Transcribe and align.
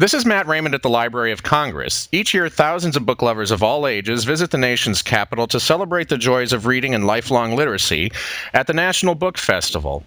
This 0.00 0.14
is 0.14 0.24
Matt 0.24 0.46
Raymond 0.46 0.76
at 0.76 0.82
the 0.82 0.88
Library 0.88 1.32
of 1.32 1.42
Congress. 1.42 2.08
Each 2.12 2.32
year, 2.32 2.48
thousands 2.48 2.94
of 2.94 3.04
book 3.04 3.20
lovers 3.20 3.50
of 3.50 3.64
all 3.64 3.84
ages 3.84 4.22
visit 4.22 4.52
the 4.52 4.56
nation's 4.56 5.02
capital 5.02 5.48
to 5.48 5.58
celebrate 5.58 6.08
the 6.08 6.16
joys 6.16 6.52
of 6.52 6.66
reading 6.66 6.94
and 6.94 7.04
lifelong 7.04 7.56
literacy 7.56 8.12
at 8.54 8.68
the 8.68 8.72
National 8.72 9.16
Book 9.16 9.36
Festival. 9.36 10.04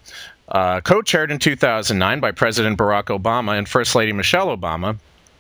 Uh, 0.48 0.80
co 0.80 1.02
chaired 1.02 1.30
in 1.30 1.40
2009 1.40 2.22
by 2.22 2.32
President 2.32 2.78
Barack 2.78 3.08
Obama 3.08 3.58
and 3.58 3.68
First 3.68 3.94
Lady 3.94 4.14
Michelle 4.14 4.56
Obama, 4.56 4.98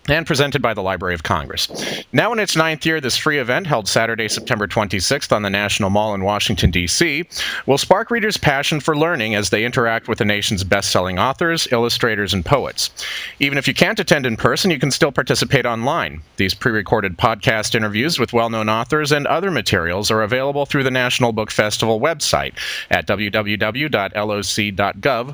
and 0.09 0.25
presented 0.25 0.61
by 0.61 0.73
the 0.73 0.81
Library 0.81 1.13
of 1.13 1.23
Congress. 1.23 1.69
Now 2.11 2.33
in 2.33 2.39
its 2.39 2.55
ninth 2.55 2.85
year, 2.85 2.99
this 2.99 3.17
free 3.17 3.37
event, 3.39 3.67
held 3.67 3.87
Saturday, 3.87 4.27
September 4.27 4.67
26th 4.67 5.31
on 5.31 5.43
the 5.43 5.49
National 5.49 5.89
Mall 5.89 6.13
in 6.13 6.23
Washington, 6.23 6.71
D.C., 6.71 7.25
will 7.65 7.77
spark 7.77 8.09
readers' 8.11 8.37
passion 8.37 8.79
for 8.79 8.97
learning 8.97 9.35
as 9.35 9.49
they 9.49 9.63
interact 9.63 10.07
with 10.07 10.17
the 10.17 10.25
nation's 10.25 10.63
best 10.63 10.91
selling 10.91 11.19
authors, 11.19 11.67
illustrators, 11.71 12.33
and 12.33 12.45
poets. 12.45 12.89
Even 13.39 13.57
if 13.57 13.67
you 13.67 13.73
can't 13.73 13.99
attend 13.99 14.25
in 14.25 14.37
person, 14.37 14.71
you 14.71 14.79
can 14.79 14.91
still 14.91 15.11
participate 15.11 15.65
online. 15.65 16.21
These 16.37 16.53
pre 16.53 16.71
recorded 16.71 17.17
podcast 17.17 17.75
interviews 17.75 18.17
with 18.19 18.33
well 18.33 18.49
known 18.49 18.69
authors 18.69 19.11
and 19.11 19.27
other 19.27 19.51
materials 19.51 20.09
are 20.09 20.23
available 20.23 20.65
through 20.65 20.83
the 20.83 20.91
National 20.91 21.31
Book 21.31 21.51
Festival 21.51 21.99
website 21.99 22.53
at 22.89 23.07
www.loc.gov 23.07 23.85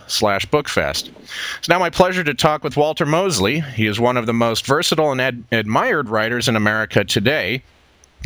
slash 0.09 0.45
bookfest. 0.47 1.09
It's 1.57 1.69
now 1.69 1.79
my 1.79 1.89
pleasure 1.89 2.23
to 2.23 2.33
talk 2.33 2.63
with 2.63 2.77
Walter 2.77 3.05
Mosley. 3.05 3.59
He 3.61 3.87
is 3.87 3.99
one 3.99 4.17
of 4.17 4.25
the 4.25 4.33
most 4.33 4.56
versatile 4.65 5.11
and 5.11 5.21
ad- 5.21 5.43
admired 5.51 6.09
writers 6.09 6.47
in 6.47 6.55
America 6.55 7.03
today. 7.03 7.63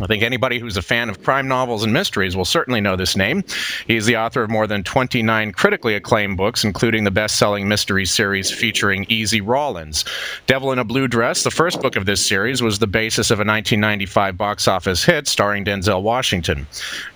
I 0.00 0.06
think 0.06 0.22
anybody 0.22 0.58
who's 0.58 0.78
a 0.78 0.82
fan 0.82 1.10
of 1.10 1.22
crime 1.22 1.46
novels 1.46 1.84
and 1.84 1.92
mysteries 1.92 2.34
will 2.34 2.46
certainly 2.46 2.80
know 2.80 2.96
this 2.96 3.14
name. 3.14 3.44
He's 3.86 4.06
the 4.06 4.16
author 4.16 4.42
of 4.42 4.50
more 4.50 4.66
than 4.66 4.82
29 4.82 5.52
critically 5.52 5.94
acclaimed 5.94 6.38
books, 6.38 6.64
including 6.64 7.04
the 7.04 7.10
best 7.10 7.36
selling 7.36 7.68
mystery 7.68 8.06
series 8.06 8.50
featuring 8.50 9.04
Easy 9.08 9.40
Rawlins. 9.42 10.04
Devil 10.46 10.72
in 10.72 10.78
a 10.78 10.84
Blue 10.84 11.06
Dress, 11.06 11.42
the 11.44 11.50
first 11.50 11.82
book 11.82 11.94
of 11.94 12.06
this 12.06 12.24
series, 12.26 12.62
was 12.62 12.78
the 12.78 12.86
basis 12.86 13.30
of 13.30 13.38
a 13.38 13.44
1995 13.44 14.36
box 14.36 14.66
office 14.66 15.04
hit 15.04 15.28
starring 15.28 15.64
Denzel 15.64 16.02
Washington. 16.02 16.66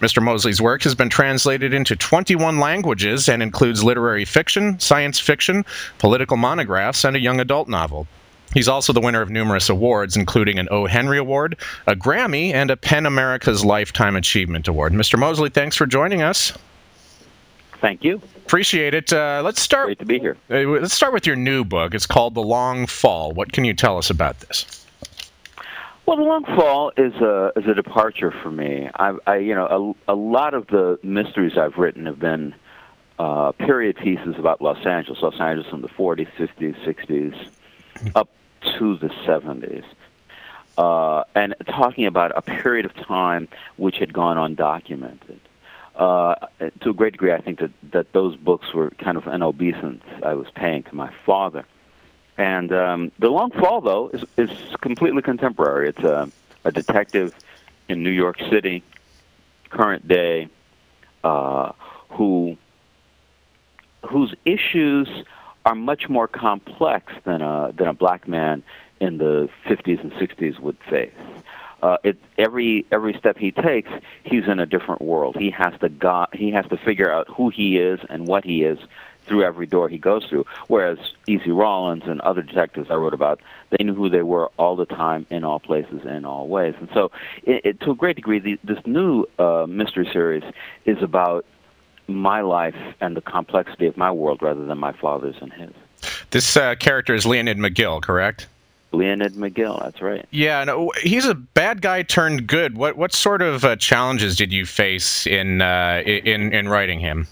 Mr. 0.01 0.23
Mosley's 0.23 0.61
work 0.61 0.83
has 0.83 0.95
been 0.95 1.11
translated 1.11 1.73
into 1.73 1.97
21 1.97 2.61
languages 2.61 3.28
and 3.28 3.42
includes 3.42 3.83
literary 3.83 4.27
fiction, 4.27 4.78
science 4.78 5.19
fiction, 5.19 5.64
political 5.98 6.36
monographs, 6.36 7.05
and 7.05 7.17
a 7.17 7.20
young 7.20 7.41
adult 7.41 7.69
novel. 7.69 8.06
He's 8.55 8.69
also 8.69 8.92
the 8.92 9.00
winner 9.00 9.20
of 9.20 9.30
numerous 9.30 9.69
awards, 9.69 10.16
including 10.16 10.58
an 10.58 10.69
O. 10.70 10.86
Henry 10.86 11.19
Award, 11.19 11.56
a 11.86 11.94
Grammy, 11.94 12.52
and 12.52 12.70
a 12.70 12.77
PEN 12.77 13.06
America's 13.06 13.64
Lifetime 13.64 14.16
Achievement 14.16 14.69
Award. 14.69 14.92
Mr. 14.92 15.19
Mosley, 15.19 15.50
thanks 15.50 15.77
for 15.77 15.86
joining 15.86 16.22
us. 16.22 16.52
Thank 17.80 18.02
you. 18.02 18.20
Appreciate 18.36 18.94
it. 18.94 19.12
Uh, 19.12 19.42
let's 19.44 19.61
start. 19.61 19.86
Great 19.86 19.98
to 19.98 20.06
be 20.06 20.19
here. 20.19 20.36
Uh, 20.50 20.61
let's 20.80 20.94
start 20.94 21.12
with 21.12 21.27
your 21.27 21.36
new 21.36 21.64
book. 21.64 21.94
It's 21.94 22.06
called 22.06 22.34
The 22.34 22.42
Long 22.42 22.86
Fall. 22.86 23.33
What 23.33 23.52
can 23.52 23.64
you 23.64 23.74
tell 23.74 23.98
us 23.98 24.08
about 24.08 24.41
this? 24.41 24.86
Well, 26.06 26.17
The 26.17 26.22
Long 26.22 26.44
Fall 26.44 26.92
is 26.97 27.14
a 27.14 27.52
is 27.56 27.67
a 27.67 27.74
departure 27.74 28.30
for 28.30 28.50
me. 28.50 28.89
I, 28.94 29.17
I 29.27 29.36
you 29.39 29.55
know, 29.55 29.97
a, 30.08 30.12
a 30.12 30.14
lot 30.14 30.55
of 30.55 30.69
the 30.69 30.98
mysteries 31.02 31.58
I've 31.58 31.77
written 31.77 32.06
have 32.06 32.20
been 32.20 32.55
uh, 33.19 33.52
period 33.52 33.97
pieces 33.97 34.36
about 34.39 34.62
Los 34.62 34.84
Angeles, 34.86 35.20
Los 35.20 35.41
Angeles 35.41 35.67
in 35.72 35.80
the 35.80 35.89
40s, 35.89 36.28
50s, 36.39 36.77
60s, 36.84 37.50
up 38.14 38.28
to 38.78 38.97
the 38.97 39.08
70s. 39.08 39.84
Uh, 40.78 41.25
and 41.34 41.55
talking 41.66 42.06
about 42.06 42.33
a 42.36 42.42
period 42.42 42.84
of 42.84 42.94
time 42.94 43.48
which 43.77 43.97
had 43.97 44.12
gone 44.12 44.36
undocumented. 44.36 45.39
Uh, 45.94 46.34
to 46.80 46.91
a 46.91 46.92
great 46.92 47.12
degree, 47.12 47.33
I 47.33 47.41
think 47.41 47.61
that, 47.61 47.70
that 47.92 48.12
those 48.12 48.36
books 48.36 48.74
were 48.74 48.91
kind 48.91 49.17
of 49.17 49.27
an 49.27 49.42
obeisance 49.42 50.05
I 50.22 50.34
was 50.34 50.48
paying 50.50 50.83
to 50.84 50.94
my 50.94 51.11
father. 51.24 51.64
And 52.36 52.70
um, 52.72 53.12
The 53.19 53.30
Long 53.30 53.50
Fall, 53.50 53.80
though, 53.80 54.08
is, 54.08 54.24
is 54.36 54.50
completely 54.83 55.22
contemporary. 55.22 55.89
It's 55.89 56.05
a, 56.05 56.30
a 56.64 56.72
detective 56.72 57.34
in 57.89 58.02
New 58.02 58.11
York 58.11 58.39
City, 58.50 58.83
current 59.70 60.06
day, 60.06 60.48
uh, 61.24 61.73
who 62.11 62.56
whose 64.06 64.35
issues 64.45 65.08
are 65.67 65.75
much 65.75 66.09
more 66.09 66.29
complex 66.29 67.13
than 67.25 67.43
a 67.43 67.73
than 67.77 67.89
a 67.89 67.93
black 67.93 68.27
man 68.27 68.63
in 69.01 69.19
the 69.19 69.51
50s 69.67 70.01
and 70.01 70.13
60s 70.13 70.59
would 70.61 70.79
face. 70.89 71.13
Uh, 71.83 71.99
it, 72.05 72.17
every 72.39 72.87
every 72.91 73.13
step 73.19 73.37
he 73.37 73.51
takes, 73.51 73.91
he's 74.25 74.47
in 74.47 74.61
a 74.61 74.65
different 74.65 75.03
world. 75.03 75.37
He 75.37 75.51
has 75.51 75.79
to 75.81 75.89
go, 75.89 76.27
he 76.33 76.53
has 76.53 76.67
to 76.69 76.77
figure 76.79 77.13
out 77.13 77.29
who 77.29 77.51
he 77.51 77.79
is 77.79 78.01
and 78.09 78.27
what 78.27 78.45
he 78.45 78.63
is 78.63 78.79
through 79.27 79.43
every 79.43 79.67
door 79.67 79.89
he 79.89 79.99
goes 79.99 80.25
through. 80.27 80.47
Whereas 80.69 80.99
Easy 81.27 81.51
Rawlins 81.51 82.05
and 82.07 82.21
other 82.21 82.43
detectives 82.43 82.89
I 82.91 82.95
wrote 82.95 83.13
about, 83.13 83.41
they 83.71 83.83
knew 83.83 83.93
who 83.95 84.09
they 84.09 84.23
were 84.23 84.53
all 84.57 84.77
the 84.77 84.87
time, 84.87 85.27
in 85.31 85.43
all 85.43 85.59
places, 85.59 86.07
in 86.07 86.25
all 86.25 86.47
ways. 86.47 86.75
And 86.79 86.89
so, 86.95 87.11
it, 87.43 87.61
it, 87.65 87.81
to 87.81 87.91
a 87.91 87.95
great 87.97 88.15
degree, 88.15 88.39
the, 88.39 88.57
this 88.63 88.79
new 88.87 89.27
uh, 89.41 89.67
mystery 89.69 90.09
series 90.13 90.45
is 90.85 91.03
about 91.03 91.45
my 92.08 92.40
life 92.40 92.77
and 93.00 93.17
the 93.17 93.20
complexity 93.20 93.86
of 93.86 93.96
my 93.96 94.11
world 94.11 94.42
rather 94.42 94.64
than 94.64 94.78
my 94.78 94.92
father's 94.92 95.36
and 95.40 95.52
his. 95.52 95.72
This 96.30 96.56
uh, 96.56 96.74
character 96.77 97.14
is 97.14 97.27
Leonid 97.27 97.58
McGill, 97.58 98.02
correct? 98.02 98.46
Leonid 98.92 99.34
McGill, 99.34 99.83
that's 99.83 100.00
right. 100.00 100.27
Yeah, 100.30 100.64
no, 100.64 100.92
he's 101.02 101.27
a 101.27 101.34
bad 101.34 101.83
guy 101.83 102.02
turned 102.02 102.46
good. 102.46 102.77
What 102.77 102.96
what 102.96 103.12
sort 103.12 103.42
of 103.42 103.64
uh, 103.64 103.77
challenges 103.77 104.36
did 104.36 104.52
you 104.52 104.64
face 104.64 105.27
in 105.27 105.61
uh, 105.61 106.02
in 106.06 106.52
in 106.52 106.68
writing 106.68 107.00
him? 107.00 107.27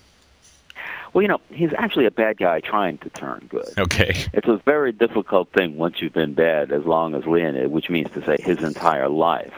Well, 1.13 1.23
you 1.23 1.29
know, 1.29 1.41
he's 1.51 1.73
actually 1.79 2.07
a 2.07 2.11
bad 2.11 2.39
guy 2.39 2.59
trying 2.59 2.99
to 2.99 3.11
turn 3.11 3.47
good. 3.49 3.69
Okay. 3.79 4.27
It's 4.33 4.49
a 4.49 4.57
very 4.65 4.91
difficult 4.91 5.49
thing 5.53 5.77
once 5.77 6.03
you've 6.03 6.13
been 6.13 6.35
bad 6.35 6.73
as 6.73 6.85
long 6.85 7.15
as 7.15 7.25
Leonid, 7.25 7.71
which 7.71 7.89
means 7.89 8.11
to 8.15 8.25
say 8.25 8.37
his 8.41 8.65
entire 8.65 9.09
life 9.09 9.55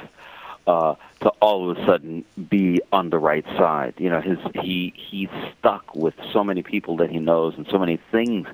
uh, 0.66 0.94
to 1.21 1.28
all 1.41 1.71
of 1.71 1.78
a 1.78 1.87
sudden 1.87 2.25
be 2.49 2.81
on 2.93 3.10
the 3.10 3.19
right 3.19 3.44
side. 3.56 3.94
You 3.99 4.10
know, 4.10 4.21
his 4.21 4.38
he 4.62 4.93
he's 4.97 5.28
stuck 5.59 5.94
with 5.94 6.15
so 6.32 6.43
many 6.44 6.62
people 6.62 6.97
that 6.99 7.10
he 7.10 7.19
knows 7.19 7.54
and 7.56 7.66
so 7.71 7.78
many 7.78 7.99
things 8.10 8.47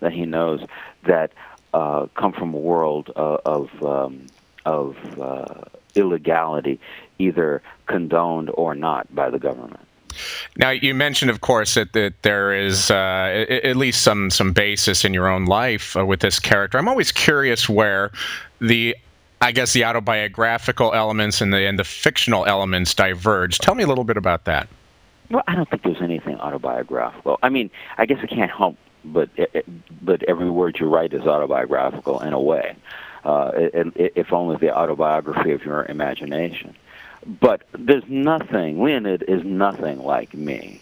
that 0.00 0.12
he 0.12 0.24
knows 0.26 0.60
that 1.04 1.32
uh, 1.74 2.06
come 2.14 2.32
from 2.32 2.54
a 2.54 2.58
world 2.58 3.10
uh, 3.16 3.38
of 3.44 3.82
um, 3.82 4.26
of 4.64 4.96
uh, 5.20 5.64
illegality, 5.94 6.80
either 7.18 7.62
condoned 7.86 8.50
or 8.54 8.74
not 8.74 9.12
by 9.14 9.30
the 9.30 9.38
government. 9.38 9.80
Now, 10.56 10.70
you 10.70 10.94
mentioned, 10.94 11.30
of 11.30 11.40
course, 11.40 11.74
that, 11.74 11.92
that 11.92 12.22
there 12.22 12.52
is 12.52 12.90
uh, 12.90 13.46
at 13.48 13.76
least 13.76 14.02
some 14.02 14.30
some 14.30 14.52
basis 14.52 15.04
in 15.04 15.14
your 15.14 15.28
own 15.28 15.44
life 15.44 15.96
uh, 15.96 16.04
with 16.04 16.20
this 16.20 16.40
character. 16.40 16.78
I'm 16.78 16.88
always 16.88 17.12
curious 17.12 17.68
where 17.68 18.10
the 18.60 18.96
I 19.40 19.52
guess 19.52 19.72
the 19.72 19.84
autobiographical 19.84 20.94
elements 20.94 21.40
and 21.40 21.52
the 21.52 21.66
and 21.66 21.78
the 21.78 21.84
fictional 21.84 22.44
elements 22.46 22.94
diverge. 22.94 23.58
Tell 23.58 23.74
me 23.74 23.84
a 23.84 23.86
little 23.86 24.04
bit 24.04 24.16
about 24.16 24.44
that. 24.44 24.68
Well, 25.30 25.44
I 25.46 25.54
don't 25.54 25.68
think 25.68 25.82
there's 25.82 26.02
anything 26.02 26.36
autobiographical. 26.40 27.38
I 27.42 27.48
mean, 27.48 27.70
I 27.98 28.06
guess 28.06 28.18
it 28.22 28.30
can't 28.30 28.50
help 28.50 28.76
but 29.04 29.28
it, 29.36 29.64
but 30.04 30.22
every 30.24 30.50
word 30.50 30.78
you 30.78 30.86
write 30.86 31.12
is 31.12 31.22
autobiographical 31.22 32.20
in 32.20 32.32
a 32.32 32.40
way. 32.40 32.76
Uh, 33.24 33.50
if 33.54 34.32
only 34.32 34.56
the 34.56 34.74
autobiography 34.74 35.50
of 35.50 35.64
your 35.64 35.84
imagination. 35.86 36.74
But 37.26 37.62
there's 37.72 38.04
nothing. 38.06 38.82
Leonid 38.82 39.24
is 39.26 39.44
nothing 39.44 39.98
like 39.98 40.32
me. 40.34 40.80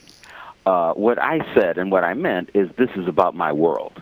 Uh, 0.67 0.93
what 0.93 1.21
I 1.21 1.41
said 1.55 1.79
and 1.79 1.91
what 1.91 2.05
I 2.05 2.15
meant 2.15 2.51
is 2.53 2.69
this 2.77 2.91
is 2.95 3.09
about 3.09 3.35
my 3.35 3.53
world, 3.53 4.01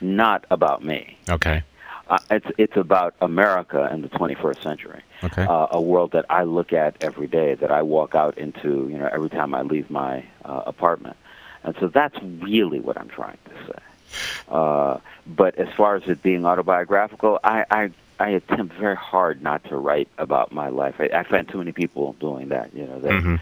not 0.00 0.44
about 0.50 0.84
me. 0.84 1.16
Okay. 1.30 1.62
Uh, 2.08 2.18
it's 2.30 2.46
it's 2.56 2.76
about 2.76 3.14
America 3.20 3.88
in 3.92 4.02
the 4.02 4.08
21st 4.08 4.62
century. 4.62 5.02
Okay. 5.24 5.42
Uh, 5.42 5.66
a 5.72 5.80
world 5.80 6.12
that 6.12 6.24
I 6.30 6.44
look 6.44 6.72
at 6.72 7.02
every 7.02 7.26
day, 7.26 7.54
that 7.54 7.72
I 7.72 7.82
walk 7.82 8.14
out 8.14 8.38
into, 8.38 8.88
you 8.88 8.98
know, 8.98 9.08
every 9.12 9.30
time 9.30 9.54
I 9.54 9.62
leave 9.62 9.90
my 9.90 10.24
uh, 10.44 10.62
apartment, 10.66 11.16
and 11.64 11.74
so 11.80 11.88
that's 11.88 12.16
really 12.22 12.78
what 12.78 12.96
I'm 12.96 13.08
trying 13.08 13.38
to 13.46 13.66
say. 13.66 13.82
Uh, 14.48 14.98
but 15.26 15.56
as 15.56 15.68
far 15.74 15.96
as 15.96 16.04
it 16.06 16.22
being 16.22 16.46
autobiographical, 16.46 17.40
I, 17.42 17.64
I 17.70 17.90
I 18.18 18.30
attempt 18.30 18.74
very 18.76 18.96
hard 18.96 19.42
not 19.42 19.64
to 19.64 19.76
write 19.76 20.08
about 20.16 20.52
my 20.52 20.68
life. 20.68 20.94
I, 20.98 21.10
I 21.12 21.22
find 21.24 21.48
too 21.48 21.58
many 21.58 21.72
people 21.72 22.14
doing 22.14 22.48
that. 22.48 22.74
You 22.74 22.86
know, 22.86 23.00
that 23.00 23.10
mm-hmm. 23.10 23.36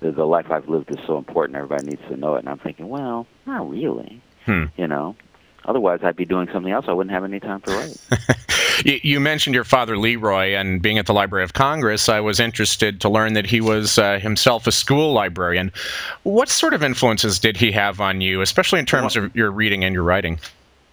the, 0.00 0.12
the 0.12 0.26
life 0.26 0.50
I've 0.50 0.68
lived 0.68 0.90
is 0.90 1.04
so 1.06 1.18
important. 1.18 1.56
Everybody 1.56 1.86
needs 1.86 2.02
to 2.08 2.16
know 2.16 2.36
it. 2.36 2.40
And 2.40 2.48
I'm 2.48 2.58
thinking, 2.58 2.88
well, 2.88 3.26
not 3.46 3.68
really. 3.68 4.20
Hmm. 4.44 4.64
You 4.76 4.88
know, 4.88 5.16
Otherwise, 5.64 6.00
I'd 6.02 6.16
be 6.16 6.24
doing 6.24 6.48
something 6.52 6.72
else. 6.72 6.86
I 6.88 6.92
wouldn't 6.92 7.12
have 7.12 7.24
any 7.24 7.40
time 7.40 7.60
to 7.62 7.70
write. 7.70 8.84
you, 9.04 9.20
mentioned 9.20 9.54
your 9.54 9.64
father, 9.64 9.96
Leroy, 9.96 10.54
and 10.54 10.82
being 10.82 10.98
at 10.98 11.06
the 11.06 11.14
Library 11.14 11.44
of 11.44 11.52
Congress, 11.52 12.08
I 12.08 12.20
was 12.20 12.40
interested 12.40 13.00
to 13.02 13.08
learn 13.08 13.34
that 13.34 13.46
he 13.46 13.60
was 13.60 13.98
uh, 13.98 14.18
himself 14.18 14.66
a 14.66 14.72
school 14.72 15.12
librarian. 15.12 15.72
What 16.24 16.48
sort 16.48 16.74
of 16.74 16.82
influences 16.82 17.38
did 17.38 17.56
he 17.56 17.70
have 17.72 18.00
on 18.00 18.20
you, 18.20 18.40
especially 18.40 18.80
in 18.80 18.86
terms 18.86 19.16
well, 19.16 19.26
of 19.26 19.36
your 19.36 19.50
reading 19.50 19.84
and 19.84 19.94
your 19.94 20.02
writing? 20.02 20.40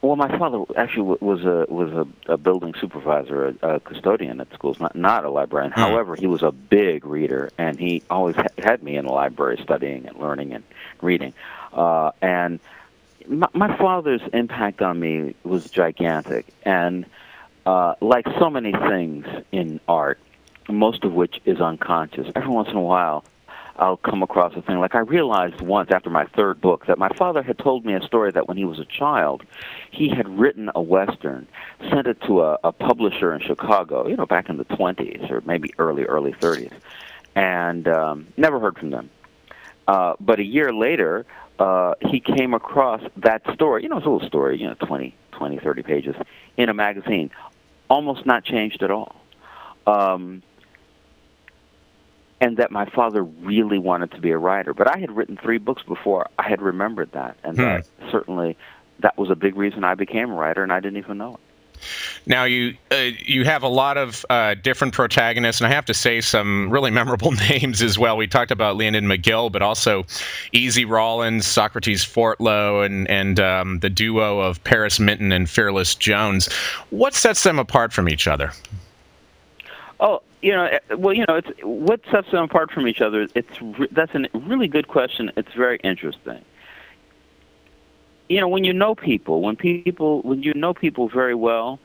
Well, 0.02 0.16
my 0.16 0.38
father 0.38 0.64
actually 0.78 1.18
was 1.20 1.44
a 1.44 1.66
was 1.68 1.92
a, 1.92 2.34
a 2.34 2.38
building 2.38 2.74
supervisor, 2.80 3.48
a, 3.62 3.76
a, 3.76 3.80
custodian 3.82 4.40
at 4.40 4.54
schools, 4.54 4.80
not 4.80 4.96
not 4.96 5.26
a 5.26 5.30
librarian. 5.30 5.74
Hmm. 5.74 5.82
However, 5.82 6.16
he 6.16 6.26
was 6.26 6.42
a 6.42 6.54
big 6.54 7.06
reader, 7.06 7.50
and 7.58 7.78
he 7.78 8.02
always 8.10 8.38
ha- 8.38 8.48
had 8.58 8.82
me 8.82 8.96
in 8.96 9.06
the 9.06 9.12
library 9.12 9.60
studying 9.62 10.08
and 10.08 10.18
learning 10.18 10.54
and 10.54 10.64
reading. 11.02 11.34
Uh, 11.74 12.12
and 12.22 12.62
my, 13.30 13.48
my 13.54 13.78
father's 13.78 14.22
impact 14.34 14.82
on 14.82 15.00
me 15.00 15.36
was 15.44 15.70
gigantic, 15.70 16.48
and 16.64 17.06
uh, 17.66 17.94
like 18.02 18.26
so 18.40 18.50
many 18.50 18.72
things 18.72 19.26
in 19.52 19.80
art, 19.88 20.20
most 20.68 21.04
of 21.04 21.14
which 21.14 21.40
is 21.46 21.62
unconscious. 21.62 22.28
Every 22.36 22.50
once 22.50 22.70
in 22.70 22.76
a 22.76 22.82
while, 22.82 23.24
I'll 23.78 23.98
come 23.98 24.24
across 24.24 24.56
a 24.56 24.62
thing. 24.62 24.80
Like 24.80 24.96
I 24.96 25.00
realized 25.00 25.62
once 25.62 25.92
after 25.92 26.10
my 26.10 26.26
third 26.26 26.60
book 26.60 26.88
that 26.88 26.98
my 26.98 27.10
father 27.10 27.44
had 27.44 27.58
told 27.60 27.86
me 27.86 27.94
a 27.94 28.02
story 28.02 28.32
that 28.32 28.48
when 28.48 28.58
he 28.58 28.66
was 28.66 28.80
a 28.80 28.86
child, 28.86 29.44
he 29.92 30.10
had 30.10 30.28
written 30.28 30.72
a 30.76 30.82
western, 30.82 31.48
sent 31.90 32.08
it 32.08 32.20
to 32.24 32.42
a, 32.42 32.58
a 32.64 32.72
publisher 32.72 33.34
in 33.34 33.42
Chicago, 33.42 34.08
you 34.08 34.18
know, 34.18 34.26
back 34.26 34.50
in 34.50 34.58
the 34.58 34.66
20s 34.66 35.30
or 35.30 35.42
maybe 35.46 35.72
early, 35.78 36.04
early 36.04 36.34
30s, 36.34 36.74
and 37.36 37.88
um, 37.88 38.28
never 38.36 38.60
heard 38.60 38.78
from 38.78 38.90
them. 38.90 39.10
Uh, 39.88 40.16
but 40.20 40.40
a 40.40 40.44
year 40.44 40.74
later, 40.74 41.26
uh, 41.60 41.94
he 42.02 42.20
came 42.20 42.54
across 42.54 43.02
that 43.18 43.42
story. 43.54 43.84
You 43.84 43.90
know, 43.90 43.98
it's 43.98 44.06
a 44.06 44.10
little 44.10 44.28
story, 44.28 44.60
you 44.60 44.68
know, 44.68 44.76
20, 44.76 45.14
20, 45.34 45.60
30 45.60 45.84
pages 45.84 46.16
in 46.58 46.70
a 46.70 46.74
magazine, 46.74 47.30
almost 47.90 48.26
not 48.26 48.44
changed 48.46 48.82
at 48.82 48.92
all. 48.92 49.16
Um, 49.86 50.42
and 52.42 52.56
that 52.58 52.72
my 52.72 52.86
father 52.86 53.22
really 53.22 53.78
wanted 53.78 54.12
to 54.12 54.22
be 54.22 54.32
a 54.32 54.38
writer. 54.38 54.74
But 54.74 54.88
I 54.88 54.98
had 55.00 55.12
written 55.12 55.36
three 55.36 55.58
books 55.58 55.84
before 55.84 56.30
I 56.40 56.48
had 56.48 56.62
remembered 56.62 57.12
that, 57.12 57.36
and 57.44 57.58
hmm. 57.58 57.64
that 57.64 57.88
certainly 58.12 58.58
that 59.00 59.18
was 59.18 59.30
a 59.30 59.36
big 59.36 59.58
reason 59.58 59.84
I 59.84 59.96
became 59.96 60.32
a 60.32 60.36
writer, 60.36 60.64
and 60.64 60.72
I 60.72 60.80
didn't 60.80 60.98
even 60.98 61.18
know 61.18 61.34
it. 61.34 61.40
Now 62.26 62.44
you 62.44 62.76
uh, 62.92 63.12
you 63.20 63.46
have 63.46 63.64
a 63.64 63.68
lot 63.68 63.98
of 63.98 64.26
uh, 64.30 64.56
different 64.56 64.94
protagonists, 64.94 65.62
and 65.62 65.72
I 65.72 65.76
have 65.76 65.86
to 65.86 65.94
say 65.94 66.22
some 66.22 66.70
really 66.70 66.92
memorable 67.00 67.32
names 67.32 67.82
as 67.82 67.98
well. 67.98 68.18
We 68.18 68.28
talked 68.28 68.52
about 68.52 68.78
Leonid 68.78 69.04
McGill, 69.04 69.52
but 69.52 69.62
also 69.62 70.06
Easy 70.52 70.86
Rawlins, 70.86 71.46
Socrates 71.46 72.04
Fortlow, 72.04 72.86
and 72.86 73.10
and 73.10 73.40
um, 73.40 73.80
the 73.80 73.90
duo 73.90 74.40
of 74.40 74.64
Paris 74.64 75.00
Minton 75.00 75.32
and 75.32 75.50
Fearless 75.50 75.96
Jones. 75.96 76.52
What 76.90 77.14
sets 77.14 77.44
them 77.44 77.60
apart 77.60 77.94
from 77.94 78.10
each 78.10 78.28
other? 78.28 78.52
Oh, 80.00 80.22
you 80.42 80.54
know, 80.54 80.66
eh, 80.66 80.80
well, 80.96 81.14
you 81.14 81.26
know, 81.28 81.36
it's 81.36 81.50
what 81.64 82.02
sets 82.10 82.32
them 82.32 82.44
apart 82.44 82.72
from 82.72 82.88
each 82.88 83.02
other. 83.02 83.28
It's 83.36 83.60
that's 83.92 84.14
a 84.16 84.26
really 84.34 84.68
good 84.68 84.88
question. 84.88 85.32
It's 85.36 85.54
very 85.54 85.78
interesting. 85.84 86.44
You 88.30 88.40
know, 88.40 88.48
when 88.48 88.64
you 88.64 88.74
know 88.74 88.94
people, 88.96 89.42
when 89.42 89.56
people, 89.56 90.22
when 90.22 90.44
you 90.44 90.54
know 90.54 90.74
people 90.74 91.10
very 91.10 91.34
well, 91.34 91.80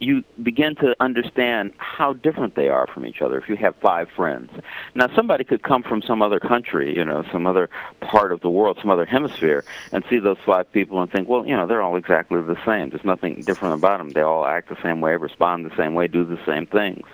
you 0.00 0.22
begin 0.42 0.76
to 0.76 0.94
understand 1.00 1.72
how 1.78 2.12
different 2.12 2.54
they 2.54 2.68
are 2.68 2.86
from 2.86 3.04
each 3.04 3.20
other 3.20 3.38
if 3.38 3.48
you 3.48 3.56
have 3.56 3.74
five 3.76 4.08
friends. 4.14 4.50
Now, 4.94 5.08
somebody 5.14 5.44
could 5.44 5.62
come 5.62 5.82
from 5.82 6.02
some 6.02 6.22
other 6.22 6.38
country, 6.38 6.96
you 6.96 7.04
know, 7.04 7.24
some 7.32 7.46
other 7.46 7.68
part 8.00 8.32
of 8.32 8.40
the 8.40 8.50
world, 8.50 8.78
some 8.80 8.90
other 8.90 9.04
hemisphere, 9.04 9.64
and 9.92 10.04
see 10.08 10.18
those 10.18 10.38
five 10.46 10.70
people 10.72 11.00
and 11.02 11.10
think, 11.10 11.28
well, 11.28 11.46
you 11.46 11.56
know, 11.56 11.66
they're 11.66 11.82
all 11.82 11.96
exactly 11.96 12.40
the 12.40 12.58
same. 12.64 12.90
There's 12.90 13.04
nothing 13.04 13.42
different 13.42 13.74
about 13.74 13.98
them. 13.98 14.12
They 14.12 14.22
all 14.22 14.46
act 14.46 14.68
the 14.68 14.80
same 14.82 15.00
way, 15.00 15.16
respond 15.16 15.66
the 15.66 15.76
same 15.76 15.94
way, 15.94 16.06
do 16.06 16.24
the 16.24 16.38
same 16.46 16.66
things. 16.66 17.06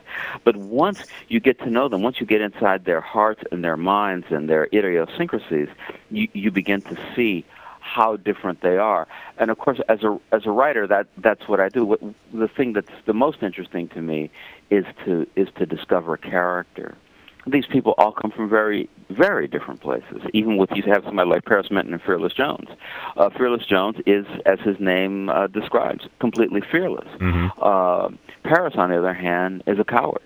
But 0.44 0.56
once 0.56 1.00
you 1.28 1.40
get 1.40 1.58
to 1.60 1.70
know 1.70 1.88
them, 1.88 2.02
once 2.02 2.20
you 2.20 2.26
get 2.26 2.40
inside 2.40 2.84
their 2.84 3.00
hearts 3.00 3.42
and 3.50 3.64
their 3.64 3.76
minds 3.76 4.26
and 4.30 4.48
their 4.48 4.68
idiosyncrasies, 4.72 5.68
you, 6.10 6.28
you 6.32 6.50
begin 6.50 6.82
to 6.82 6.98
see 7.16 7.44
how 7.84 8.16
different 8.16 8.62
they 8.62 8.78
are. 8.78 9.06
And 9.38 9.50
of 9.50 9.58
course, 9.58 9.78
as 9.88 10.02
a 10.02 10.18
as 10.32 10.46
a 10.46 10.50
writer, 10.50 10.86
that 10.86 11.06
that's 11.18 11.46
what 11.46 11.60
I 11.60 11.68
do. 11.68 11.84
What, 11.84 12.00
the 12.32 12.48
thing 12.48 12.72
that's 12.72 12.88
the 13.04 13.12
most 13.12 13.42
interesting 13.42 13.88
to 13.90 14.00
me 14.00 14.30
is 14.70 14.86
to 15.04 15.26
is 15.36 15.48
to 15.58 15.66
discover 15.66 16.14
a 16.14 16.18
character. 16.18 16.96
These 17.46 17.66
people 17.66 17.94
all 17.98 18.12
come 18.12 18.30
from 18.30 18.48
very 18.48 18.88
very 19.10 19.46
different 19.46 19.82
places. 19.82 20.22
Even 20.32 20.56
with 20.56 20.70
you 20.74 20.82
have 20.86 21.04
somebody 21.04 21.28
like 21.28 21.44
Paris 21.44 21.70
Minton 21.70 21.92
and 21.92 22.02
Fearless 22.02 22.32
Jones. 22.32 22.68
Uh, 23.18 23.28
fearless 23.36 23.66
Jones 23.66 23.96
is, 24.06 24.24
as 24.46 24.58
his 24.60 24.80
name 24.80 25.28
uh, 25.28 25.46
describes, 25.48 26.08
completely 26.20 26.62
fearless. 26.72 27.08
Mm-hmm. 27.20 27.48
Uh, 27.60 28.08
Paris, 28.44 28.74
on 28.78 28.88
the 28.90 28.98
other 28.98 29.12
hand, 29.12 29.62
is 29.66 29.78
a 29.78 29.84
coward. 29.84 30.22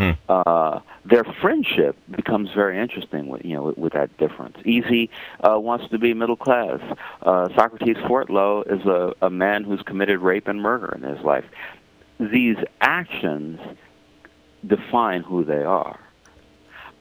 Hmm. 0.00 0.12
Uh, 0.30 0.80
their 1.04 1.24
friendship 1.42 1.94
becomes 2.10 2.48
very 2.54 2.78
interesting 2.78 3.28
with 3.28 3.44
you 3.44 3.54
know 3.54 3.64
with, 3.64 3.76
with 3.76 3.92
that 3.92 4.16
difference. 4.16 4.56
Easy 4.64 5.10
uh, 5.46 5.58
wants 5.60 5.90
to 5.90 5.98
be 5.98 6.14
middle 6.14 6.38
class. 6.38 6.80
Uh, 7.20 7.50
Socrates 7.54 7.98
Fortlow 7.98 8.62
is 8.66 8.86
a, 8.86 9.12
a 9.20 9.28
man 9.28 9.62
who's 9.62 9.82
committed 9.82 10.20
rape 10.20 10.48
and 10.48 10.62
murder 10.62 10.90
in 10.94 11.02
his 11.02 11.22
life. 11.22 11.44
These 12.18 12.56
actions 12.80 13.60
define 14.66 15.22
who 15.22 15.44
they 15.44 15.64
are, 15.64 16.00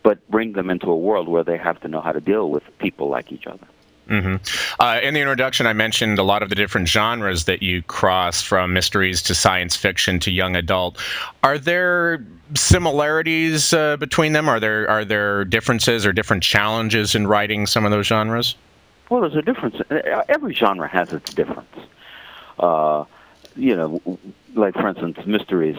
but 0.04 0.30
bring 0.30 0.52
them 0.52 0.70
into 0.70 0.88
a 0.88 0.98
world 0.98 1.30
where 1.30 1.46
they 1.46 1.58
have 1.58 1.80
to 1.82 1.88
know 1.88 2.02
how 2.02 2.12
to 2.12 2.20
deal 2.20 2.50
with 2.50 2.64
people 2.80 3.08
like 3.08 3.32
each 3.32 3.48
other. 3.48 3.66
Mm-hmm. 4.10 4.36
Uh, 4.80 5.00
in 5.04 5.14
the 5.14 5.20
introduction, 5.20 5.68
I 5.68 5.74
mentioned 5.74 6.18
a 6.18 6.24
lot 6.24 6.42
of 6.42 6.50
the 6.50 6.56
different 6.56 6.88
genres 6.88 7.46
that 7.46 7.62
you 7.62 7.84
cross 7.84 8.42
from 8.42 8.74
mysteries 8.74 9.22
to 9.24 9.36
science 9.36 9.76
fiction 9.76 10.20
to 10.22 10.32
young 10.32 10.56
adult. 10.56 10.98
Are 11.44 11.60
there 11.60 12.26
similarities 12.56 13.72
uh, 13.72 13.98
between 13.98 14.34
them? 14.34 14.50
Are 14.50 14.60
there 14.60 14.90
are 14.90 15.06
there 15.06 15.46
differences 15.46 16.06
or 16.06 16.14
different 16.14 16.42
challenges 16.42 17.14
in 17.14 17.28
writing 17.28 17.68
some 17.68 17.86
of 17.86 17.92
those 17.92 18.08
genres? 18.08 18.56
Well, 19.10 19.22
there's 19.22 19.36
a 19.36 19.42
difference. 19.44 19.76
Every 20.28 20.54
genre 20.56 20.88
has 20.88 21.14
its 21.14 21.34
difference. 21.34 21.76
Uh, 22.58 23.06
you 23.56 23.76
know, 23.76 24.20
like 24.56 24.74
for 24.74 24.88
instance, 24.88 25.20
mysteries 25.26 25.78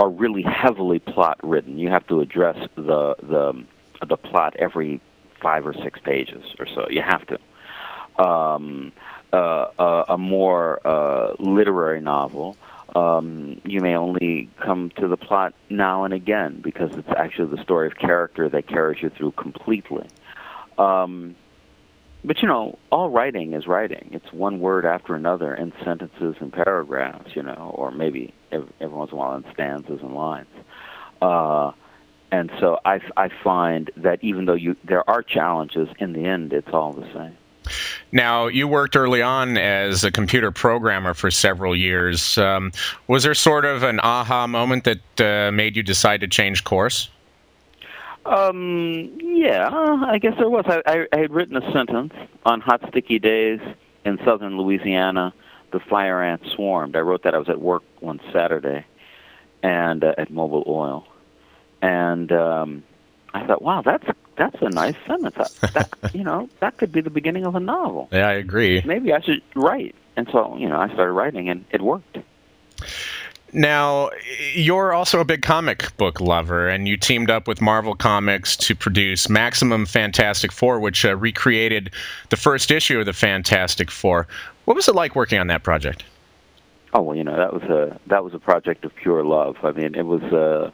are 0.00 0.10
really 0.10 0.42
heavily 0.42 0.98
plot 0.98 1.38
written. 1.42 1.78
You 1.78 1.90
have 1.90 2.06
to 2.08 2.20
address 2.20 2.56
the 2.74 3.14
the 3.22 3.64
the 4.04 4.16
plot 4.16 4.56
every 4.58 5.00
five 5.40 5.66
or 5.66 5.74
six 5.74 6.00
pages 6.00 6.44
or 6.58 6.66
so. 6.66 6.86
You 6.90 7.02
have 7.02 7.26
to 7.26 7.38
um, 8.18 8.92
uh, 9.32 10.04
a 10.08 10.18
more 10.18 10.86
uh, 10.86 11.34
literary 11.38 12.00
novel, 12.00 12.56
um, 12.94 13.60
you 13.64 13.80
may 13.80 13.94
only 13.94 14.50
come 14.62 14.90
to 14.96 15.08
the 15.08 15.16
plot 15.16 15.54
now 15.70 16.04
and 16.04 16.12
again 16.12 16.60
because 16.62 16.94
it's 16.96 17.08
actually 17.16 17.54
the 17.54 17.62
story 17.62 17.86
of 17.86 17.96
character 17.96 18.48
that 18.48 18.66
carries 18.66 19.02
you 19.02 19.10
through 19.10 19.32
completely. 19.32 20.06
Um, 20.76 21.34
but 22.24 22.40
you 22.40 22.48
know, 22.48 22.78
all 22.90 23.10
writing 23.10 23.54
is 23.54 23.66
writing. 23.66 24.10
It's 24.12 24.32
one 24.32 24.60
word 24.60 24.84
after 24.84 25.14
another 25.14 25.54
in 25.54 25.72
sentences 25.84 26.36
and 26.40 26.52
paragraphs, 26.52 27.34
you 27.34 27.42
know, 27.42 27.72
or 27.74 27.90
maybe 27.90 28.32
every, 28.52 28.68
every 28.80 28.96
once 28.96 29.10
in 29.10 29.16
a 29.16 29.18
while 29.18 29.34
in 29.34 29.44
stanzas 29.52 30.00
and 30.02 30.14
lines. 30.14 30.46
Uh, 31.20 31.72
and 32.30 32.50
so 32.60 32.78
I, 32.84 33.00
I 33.16 33.28
find 33.42 33.90
that 33.96 34.18
even 34.22 34.44
though 34.44 34.54
you 34.54 34.76
there 34.84 35.08
are 35.08 35.22
challenges, 35.22 35.88
in 35.98 36.12
the 36.12 36.24
end, 36.24 36.52
it's 36.52 36.72
all 36.72 36.92
the 36.92 37.06
same. 37.12 37.36
Now, 38.10 38.46
you 38.46 38.68
worked 38.68 38.96
early 38.96 39.22
on 39.22 39.56
as 39.56 40.04
a 40.04 40.10
computer 40.10 40.50
programmer 40.50 41.14
for 41.14 41.30
several 41.30 41.74
years. 41.76 42.36
Um, 42.38 42.72
was 43.06 43.22
there 43.22 43.34
sort 43.34 43.64
of 43.64 43.82
an 43.82 44.00
aha 44.00 44.46
moment 44.46 44.84
that 44.84 45.20
uh, 45.20 45.52
made 45.52 45.76
you 45.76 45.82
decide 45.82 46.20
to 46.20 46.28
change 46.28 46.64
course? 46.64 47.08
Um, 48.24 49.18
yeah, 49.20 49.68
I 50.06 50.18
guess 50.18 50.34
there 50.38 50.48
was. 50.48 50.64
I, 50.68 50.82
I, 50.86 51.06
I 51.12 51.18
had 51.18 51.32
written 51.32 51.56
a 51.56 51.72
sentence 51.72 52.12
on 52.44 52.60
hot, 52.60 52.80
sticky 52.88 53.18
days 53.18 53.60
in 54.04 54.18
southern 54.24 54.56
Louisiana. 54.56 55.34
The 55.72 55.80
fire 55.80 56.22
ants 56.22 56.50
swarmed. 56.52 56.94
I 56.96 57.00
wrote 57.00 57.24
that. 57.24 57.34
I 57.34 57.38
was 57.38 57.48
at 57.48 57.60
work 57.60 57.82
one 58.00 58.20
Saturday, 58.32 58.84
and 59.62 60.04
uh, 60.04 60.14
at 60.18 60.30
Mobil 60.30 60.66
Oil, 60.68 61.06
and 61.80 62.30
um, 62.30 62.84
I 63.34 63.44
thought, 63.46 63.62
wow, 63.62 63.82
that's 63.82 64.06
that's 64.36 64.56
a 64.60 64.68
nice 64.70 64.96
sentence. 65.06 65.58
That, 65.60 65.88
you 66.14 66.24
know, 66.24 66.48
that 66.60 66.76
could 66.76 66.92
be 66.92 67.00
the 67.00 67.10
beginning 67.10 67.46
of 67.46 67.54
a 67.54 67.60
novel. 67.60 68.08
Yeah, 68.12 68.28
I 68.28 68.32
agree. 68.32 68.82
Maybe 68.84 69.12
I 69.12 69.20
should 69.20 69.42
write. 69.54 69.94
And 70.16 70.28
so, 70.30 70.56
you 70.56 70.68
know, 70.68 70.78
I 70.78 70.92
started 70.92 71.12
writing, 71.12 71.48
and 71.48 71.64
it 71.70 71.80
worked. 71.80 72.18
Now, 73.54 74.10
you're 74.54 74.94
also 74.94 75.20
a 75.20 75.26
big 75.26 75.42
comic 75.42 75.94
book 75.98 76.20
lover, 76.20 76.68
and 76.68 76.88
you 76.88 76.96
teamed 76.96 77.30
up 77.30 77.46
with 77.46 77.60
Marvel 77.60 77.94
Comics 77.94 78.56
to 78.58 78.74
produce 78.74 79.28
Maximum 79.28 79.84
Fantastic 79.84 80.52
Four, 80.52 80.80
which 80.80 81.04
uh, 81.04 81.16
recreated 81.16 81.90
the 82.30 82.36
first 82.36 82.70
issue 82.70 83.00
of 83.00 83.06
the 83.06 83.12
Fantastic 83.12 83.90
Four. 83.90 84.26
What 84.64 84.74
was 84.74 84.88
it 84.88 84.94
like 84.94 85.14
working 85.14 85.38
on 85.38 85.48
that 85.48 85.62
project? 85.62 86.04
Oh 86.94 87.02
well, 87.02 87.16
you 87.16 87.24
know 87.24 87.36
that 87.36 87.52
was 87.52 87.62
a 87.64 87.98
that 88.06 88.22
was 88.22 88.34
a 88.34 88.38
project 88.38 88.84
of 88.84 88.94
pure 88.94 89.24
love. 89.24 89.56
I 89.62 89.72
mean, 89.72 89.94
it 89.94 90.04
was 90.04 90.22
uh, 90.24 90.70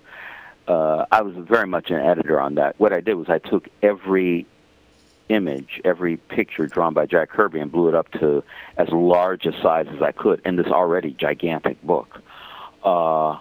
uh, 0.68 1.06
I 1.10 1.22
was 1.22 1.34
very 1.36 1.66
much 1.66 1.90
an 1.90 1.96
editor 1.96 2.40
on 2.40 2.56
that. 2.56 2.78
What 2.78 2.92
I 2.92 3.00
did 3.00 3.14
was 3.14 3.28
I 3.28 3.38
took 3.38 3.68
every 3.82 4.46
image, 5.28 5.80
every 5.84 6.16
picture 6.16 6.66
drawn 6.66 6.94
by 6.94 7.06
Jack 7.06 7.30
Kirby, 7.30 7.58
and 7.60 7.72
blew 7.72 7.88
it 7.88 7.94
up 7.94 8.10
to 8.12 8.44
as 8.76 8.88
large 8.90 9.46
a 9.46 9.52
size 9.62 9.86
as 9.94 10.02
I 10.02 10.12
could 10.12 10.40
in 10.44 10.56
this 10.56 10.66
already 10.66 11.12
gigantic 11.12 11.82
book, 11.82 12.20
uh, 12.84 13.38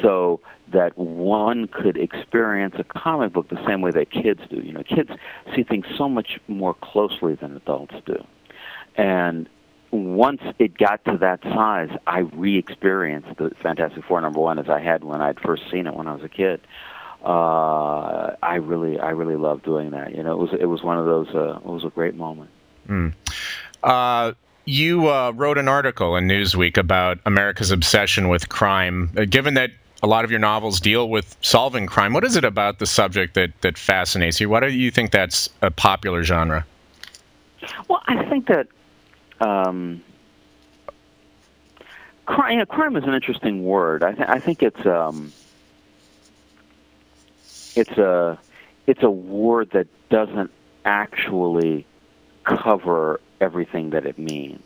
so 0.00 0.40
that 0.68 0.96
one 0.96 1.66
could 1.66 1.96
experience 1.96 2.76
a 2.78 2.84
comic 2.84 3.32
book 3.32 3.48
the 3.48 3.64
same 3.66 3.80
way 3.80 3.90
that 3.90 4.10
kids 4.10 4.40
do. 4.48 4.56
You 4.56 4.72
know, 4.72 4.84
kids 4.84 5.10
see 5.54 5.64
things 5.64 5.86
so 5.96 6.08
much 6.08 6.38
more 6.46 6.74
closely 6.74 7.34
than 7.34 7.56
adults 7.56 7.94
do, 8.06 8.24
and 8.96 9.48
once 9.90 10.42
it 10.58 10.76
got 10.76 11.04
to 11.04 11.16
that 11.18 11.42
size, 11.42 11.90
I 12.06 12.20
re-experienced 12.20 13.36
the 13.38 13.50
Fantastic 13.62 14.04
Four 14.04 14.20
number 14.20 14.40
one 14.40 14.58
as 14.58 14.68
I 14.68 14.80
had 14.80 15.04
when 15.04 15.20
I'd 15.20 15.40
first 15.40 15.62
seen 15.70 15.86
it 15.86 15.94
when 15.94 16.06
I 16.06 16.14
was 16.14 16.24
a 16.24 16.28
kid. 16.28 16.60
Uh, 17.24 18.36
I 18.42 18.54
really, 18.54 18.98
I 18.98 19.10
really 19.10 19.36
loved 19.36 19.64
doing 19.64 19.90
that. 19.90 20.14
You 20.14 20.22
know, 20.22 20.32
it 20.32 20.38
was 20.38 20.60
it 20.60 20.66
was 20.66 20.82
one 20.82 20.98
of 20.98 21.06
those. 21.06 21.28
Uh, 21.34 21.56
it 21.56 21.66
was 21.66 21.84
a 21.84 21.90
great 21.90 22.14
moment. 22.14 22.50
Mm. 22.88 23.12
Uh, 23.82 24.32
You 24.66 25.08
uh, 25.08 25.32
wrote 25.34 25.58
an 25.58 25.68
article 25.68 26.16
in 26.16 26.28
Newsweek 26.28 26.76
about 26.76 27.18
America's 27.26 27.70
obsession 27.72 28.28
with 28.28 28.48
crime. 28.48 29.10
Uh, 29.16 29.24
given 29.24 29.54
that 29.54 29.70
a 30.02 30.06
lot 30.06 30.24
of 30.24 30.30
your 30.30 30.38
novels 30.38 30.80
deal 30.80 31.08
with 31.08 31.36
solving 31.40 31.86
crime, 31.86 32.12
what 32.12 32.24
is 32.24 32.36
it 32.36 32.44
about 32.44 32.78
the 32.78 32.86
subject 32.86 33.34
that, 33.34 33.50
that 33.62 33.76
fascinates 33.76 34.40
you? 34.40 34.48
Why 34.48 34.60
do 34.60 34.70
you 34.70 34.90
think 34.90 35.10
that's 35.10 35.48
a 35.62 35.70
popular 35.70 36.22
genre? 36.22 36.64
Well, 37.88 38.02
I 38.06 38.24
think 38.30 38.46
that 38.46 38.68
um, 39.40 40.02
crime, 42.26 42.52
you 42.52 42.58
know, 42.58 42.66
crime 42.66 42.96
is 42.96 43.04
an 43.04 43.14
interesting 43.14 43.64
word. 43.64 44.02
I, 44.02 44.12
th- 44.12 44.28
I 44.28 44.40
think 44.40 44.62
it's 44.62 44.86
um, 44.86 45.32
it's 47.74 47.96
a 47.98 48.38
it's 48.86 49.02
a 49.02 49.10
word 49.10 49.70
that 49.72 49.86
doesn't 50.08 50.50
actually 50.84 51.86
cover 52.44 53.20
everything 53.40 53.90
that 53.90 54.06
it 54.06 54.18
means. 54.18 54.62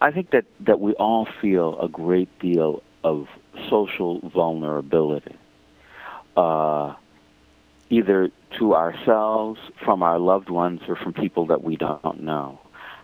I 0.00 0.10
think 0.10 0.30
that, 0.30 0.46
that 0.60 0.80
we 0.80 0.94
all 0.94 1.28
feel 1.40 1.78
a 1.80 1.88
great 1.88 2.28
deal 2.40 2.82
of 3.04 3.28
social 3.70 4.18
vulnerability, 4.30 5.36
uh, 6.36 6.94
either 7.88 8.30
to 8.58 8.74
ourselves, 8.74 9.60
from 9.84 10.02
our 10.02 10.18
loved 10.18 10.50
ones, 10.50 10.80
or 10.88 10.96
from 10.96 11.12
people 11.12 11.46
that 11.46 11.62
we 11.62 11.76
don't 11.76 12.22
know. 12.22 12.58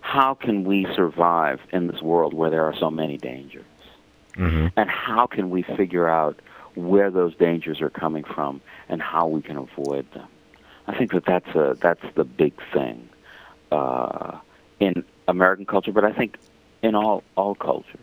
How 0.08 0.32
can 0.32 0.64
we 0.64 0.86
survive 0.94 1.60
in 1.70 1.86
this 1.86 2.00
world 2.00 2.32
where 2.32 2.48
there 2.48 2.64
are 2.64 2.74
so 2.74 2.90
many 2.90 3.18
dangers? 3.18 3.66
Mm-hmm. 4.36 4.68
And 4.74 4.88
how 4.88 5.26
can 5.26 5.50
we 5.50 5.62
figure 5.62 6.08
out 6.08 6.40
where 6.74 7.10
those 7.10 7.36
dangers 7.36 7.82
are 7.82 7.90
coming 7.90 8.24
from 8.24 8.62
and 8.88 9.02
how 9.02 9.26
we 9.26 9.42
can 9.42 9.58
avoid 9.58 10.10
them? 10.12 10.26
I 10.86 10.96
think 10.96 11.12
that 11.12 11.26
that's 11.26 11.54
a 11.54 11.76
that's 11.78 12.00
the 12.14 12.24
big 12.24 12.54
thing 12.72 13.06
uh, 13.70 14.38
in 14.80 15.04
American 15.28 15.66
culture, 15.66 15.92
but 15.92 16.06
I 16.06 16.14
think 16.14 16.38
in 16.82 16.94
all 16.94 17.22
all 17.36 17.54
cultures 17.54 18.00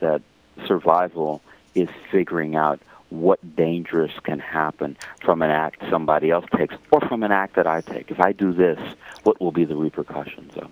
that 0.00 0.20
survival 0.66 1.40
is 1.74 1.88
figuring 2.12 2.56
out 2.56 2.78
what 3.08 3.38
dangerous 3.56 4.12
can 4.22 4.38
happen 4.38 4.98
from 5.24 5.40
an 5.40 5.50
act 5.50 5.82
somebody 5.88 6.30
else 6.30 6.44
takes 6.54 6.74
or 6.90 7.00
from 7.00 7.22
an 7.22 7.32
act 7.32 7.56
that 7.56 7.66
I 7.66 7.80
take. 7.80 8.10
If 8.10 8.20
I 8.20 8.32
do 8.32 8.52
this, 8.52 8.78
what 9.22 9.40
will 9.40 9.50
be 9.50 9.64
the 9.64 9.76
repercussions 9.76 10.54
of? 10.58 10.70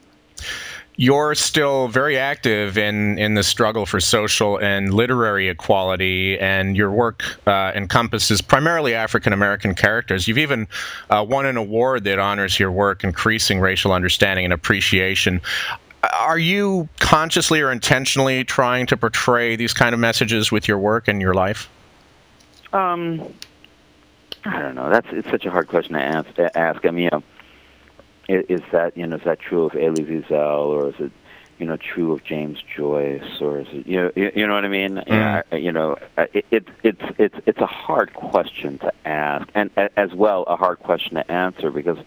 You're 1.00 1.37
still 1.37 1.87
very 1.87 2.19
active 2.19 2.76
in, 2.76 3.21
in 3.21 3.35
the 3.35 3.45
struggle 3.45 3.87
for 3.87 4.00
social 4.00 4.59
and 4.59 4.93
literary 4.93 5.49
equality, 5.49 6.37
and 6.40 6.76
your 6.76 6.90
work 6.90 7.23
uh, 7.47 7.71
encompasses 7.73 8.40
primarily 8.40 8.95
African 8.95 9.33
American 9.33 9.76
characters. 9.76 10.26
You've 10.26 10.38
even 10.38 10.67
uh, 11.09 11.25
won 11.26 11.47
an 11.47 11.57
award 11.57 12.02
that 12.02 12.19
honors 12.19 12.59
your 12.59 12.73
work, 12.73 13.05
increasing 13.05 13.61
racial 13.61 13.93
understanding 13.93 14.45
and 14.45 14.52
appreciation. 14.52 15.40
Are 16.14 16.38
you 16.38 16.88
consciously 16.99 17.61
or 17.61 17.71
intentionally 17.71 18.43
trying 18.43 18.87
to 18.88 18.97
portray 18.97 19.55
these 19.55 19.73
kind 19.73 19.95
of 19.95 20.00
messages 20.00 20.50
with 20.50 20.67
your 20.67 20.78
work 20.78 21.07
and 21.07 21.23
your 21.23 21.33
life? 21.33 21.71
Um, 22.73 23.33
I 24.45 24.59
don't 24.61 24.75
know. 24.75 24.90
That's 24.90 25.07
it's 25.12 25.31
such 25.31 25.47
a 25.47 25.50
hard 25.52 25.69
question 25.69 25.95
to 25.95 26.02
ask. 26.02 26.28
Ask. 26.57 26.85
I 26.85 26.90
mean, 26.90 27.05
you 27.05 27.11
know, 27.12 27.23
is 28.28 28.61
that 28.73 28.97
you 28.97 29.06
know 29.06 29.16
is 29.16 29.25
that 29.25 29.40
true 29.40 29.64
of 29.64 29.75
Elie 29.75 30.04
Wiesel 30.04 30.66
or 30.66 30.88
is 30.90 30.94
it 30.99 31.12
you 31.58 31.66
know 31.66 31.76
true 31.76 32.12
of 32.12 32.23
James 32.25 32.62
Joyce 32.76 33.40
or 33.40 33.61
is 33.61 33.66
it 33.73 33.87
you 33.87 34.02
know 34.02 34.12
you, 34.14 34.30
you 34.35 34.47
know 34.47 34.54
what 34.54 34.64
I 34.64 34.68
mean? 34.68 34.97
Mm. 34.97 35.06
Yeah, 35.06 35.56
you 35.56 35.73
know, 35.73 35.97
it, 36.16 36.47
it 36.50 36.68
it's 36.82 37.02
it's 37.18 37.35
it's 37.47 37.61
a 37.61 37.66
hard 37.66 38.12
question 38.14 38.78
to 38.78 38.92
ask 39.04 39.49
and 39.54 39.70
as 39.97 40.12
well 40.12 40.44
a 40.44 40.56
hard 40.56 40.78
question 40.80 41.14
to 41.14 41.30
answer 41.30 41.70
because 41.70 41.99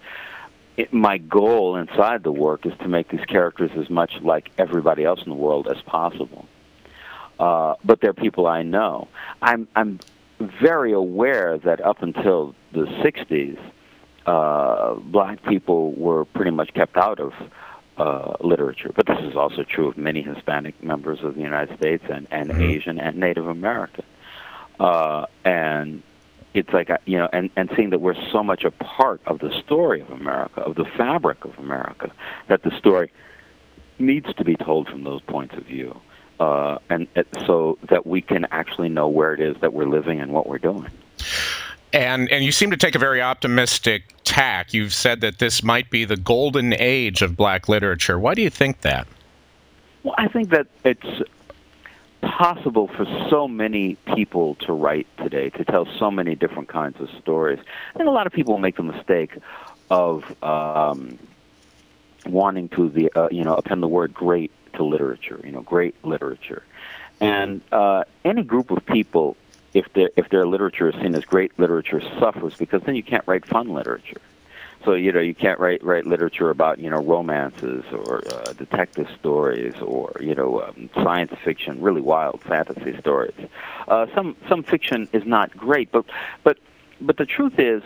it, 0.78 0.94
my 0.94 1.18
goal 1.18 1.76
inside 1.76 2.24
the 2.24 2.32
work 2.32 2.66
is 2.66 2.74
to 2.80 2.88
make 2.88 3.10
these 3.10 3.26
characters 3.26 3.72
as 3.76 3.90
much 3.90 4.22
like 4.22 4.52
everybody 4.58 5.04
else 5.04 5.22
in 5.24 5.30
the 5.30 5.36
world 5.36 5.68
as 5.68 5.82
possible. 5.82 6.48
Uh, 7.40 7.76
but 7.84 8.00
they're 8.02 8.14
people 8.14 8.48
I 8.48 8.62
know. 8.62 9.08
I'm 9.42 9.68
I'm 9.76 10.00
very 10.40 10.94
aware 10.94 11.58
that 11.58 11.82
up 11.82 12.04
until 12.04 12.56
the 12.72 12.86
'60s, 12.86 13.60
uh, 14.26 14.96
black 14.96 15.44
people 15.44 15.92
were 15.94 16.26
pretty 16.26 16.52
much 16.52 16.74
kept 16.74 16.98
out 16.98 17.20
of 17.20 17.34
uh, 17.98 18.36
literature. 18.42 18.92
But 18.96 19.06
this 19.08 19.20
is 19.20 19.36
also 19.36 19.64
true 19.64 19.88
of 19.88 19.98
many 19.98 20.22
Hispanic 20.22 20.82
members 20.84 21.22
of 21.24 21.36
the 21.36 21.42
United 21.42 21.78
States 21.78 22.04
and, 22.10 22.28
and 22.32 22.50
mm-hmm. 22.50 22.62
Asian 22.62 23.00
and 23.00 23.18
Native 23.18 23.48
American. 23.48 24.06
Uh, 24.80 25.28
and 25.46 26.02
it's 26.54 26.72
like, 26.74 26.90
you 27.06 27.18
know, 27.18 27.30
and, 27.32 27.50
and 27.56 27.72
seeing 27.76 27.92
that 27.92 28.00
we're 28.00 28.16
so 28.32 28.44
much 28.44 28.64
a 28.64 28.72
part 28.72 29.22
of 29.26 29.40
the 29.40 29.52
story 29.62 30.02
of 30.02 30.10
America, 30.10 30.62
of 30.62 30.76
the 30.76 30.86
fabric 30.86 31.46
of 31.46 31.58
America, 31.60 32.12
that 32.48 32.64
the 32.64 32.72
story 32.78 33.12
needs 34.00 34.34
to 34.34 34.44
be 34.44 34.56
told 34.56 34.88
from 34.88 35.04
those 35.04 35.22
points 35.22 35.56
of 35.56 35.64
view. 35.66 36.00
Uh, 36.40 36.80
and 36.90 37.08
uh, 37.16 37.22
so 37.46 37.78
that 37.90 38.08
we 38.08 38.20
can 38.20 38.48
actually 38.50 38.90
know 38.90 39.08
where 39.08 39.34
it 39.34 39.40
is 39.40 39.56
that 39.62 39.74
we're 39.74 39.86
living 39.86 40.20
and 40.20 40.34
what 40.34 40.48
we're 40.48 40.58
doing. 40.58 40.90
And 41.94 42.30
and 42.32 42.44
you 42.44 42.52
seem 42.52 42.72
to 42.72 42.78
take 42.78 42.96
a 42.96 43.00
very 43.00 43.22
optimistic 43.22 44.04
tack. 44.24 44.74
You've 44.74 44.94
said 44.94 45.22
that 45.22 45.40
this 45.40 45.62
might 45.64 45.90
be 45.90 46.06
the 46.06 46.18
golden 46.18 46.74
age 46.74 47.22
of 47.22 47.36
black 47.36 47.68
literature. 47.68 48.18
Why 48.18 48.34
do 48.34 48.42
you 48.42 48.50
think 48.50 48.82
that? 48.82 49.08
Well, 50.04 50.16
I 50.18 50.28
think 50.28 50.50
that 50.50 50.68
it's 50.84 51.22
possible 52.22 52.88
for 52.88 53.06
so 53.30 53.48
many 53.48 53.96
people 54.16 54.56
to 54.56 54.74
write 54.74 55.08
today, 55.18 55.50
to 55.50 55.66
tell 55.66 55.86
so 56.00 56.10
many 56.10 56.36
different 56.36 56.70
kinds 56.70 57.00
of 57.02 57.10
stories. 57.20 57.60
I 57.94 57.98
think 57.98 58.08
a 58.08 58.12
lot 58.12 58.26
of 58.26 58.34
people 58.34 58.58
make 58.58 58.78
the 58.78 58.84
mistake 58.84 59.38
of 59.90 60.24
um, 60.44 61.20
wanting 62.26 62.70
to 62.70 62.90
the 62.90 63.12
uh, 63.16 63.28
you 63.32 63.44
know 63.44 63.56
append 63.56 63.84
the 63.84 63.88
word 63.88 64.14
great 64.14 64.52
to 64.74 64.84
literature, 64.84 65.40
you 65.44 65.52
know, 65.52 65.62
great 65.62 65.96
literature. 66.06 66.64
And 67.20 67.62
uh, 67.72 68.06
any 68.26 68.44
group 68.44 68.72
of 68.72 68.86
people 68.86 69.38
if 69.74 69.92
their 69.94 70.10
if 70.16 70.30
their 70.30 70.46
literature 70.46 70.90
is 70.90 70.96
seen 70.96 71.16
as 71.16 71.26
great 71.26 71.58
literature 71.58 72.02
suffers 72.20 72.56
because 72.56 72.82
then 72.84 72.96
you 72.96 73.04
can't 73.04 73.24
write 73.28 73.46
fun 73.46 73.70
literature. 73.70 74.22
So 74.84 74.94
you 74.94 75.12
know 75.12 75.20
you 75.20 75.36
can't 75.36 75.60
write 75.60 75.84
write 75.84 76.08
literature 76.08 76.50
about 76.50 76.80
you 76.80 76.90
know 76.90 76.98
romances 76.98 77.86
or 77.92 78.24
uh, 78.34 78.54
detective 78.54 79.08
stories 79.20 79.76
or 79.82 80.16
you 80.20 80.34
know 80.34 80.62
um, 80.64 80.90
science 80.96 81.34
fiction, 81.44 81.82
really 81.82 82.02
wild 82.02 82.42
fantasy 82.42 82.98
stories. 83.00 83.36
Uh, 83.88 84.08
some 84.16 84.36
some 84.50 84.64
fiction 84.64 85.08
is 85.14 85.24
not 85.26 85.56
great, 85.56 85.92
but 85.92 86.06
but 86.44 86.58
but 87.00 87.18
the 87.18 87.26
truth 87.26 87.60
is, 87.60 87.84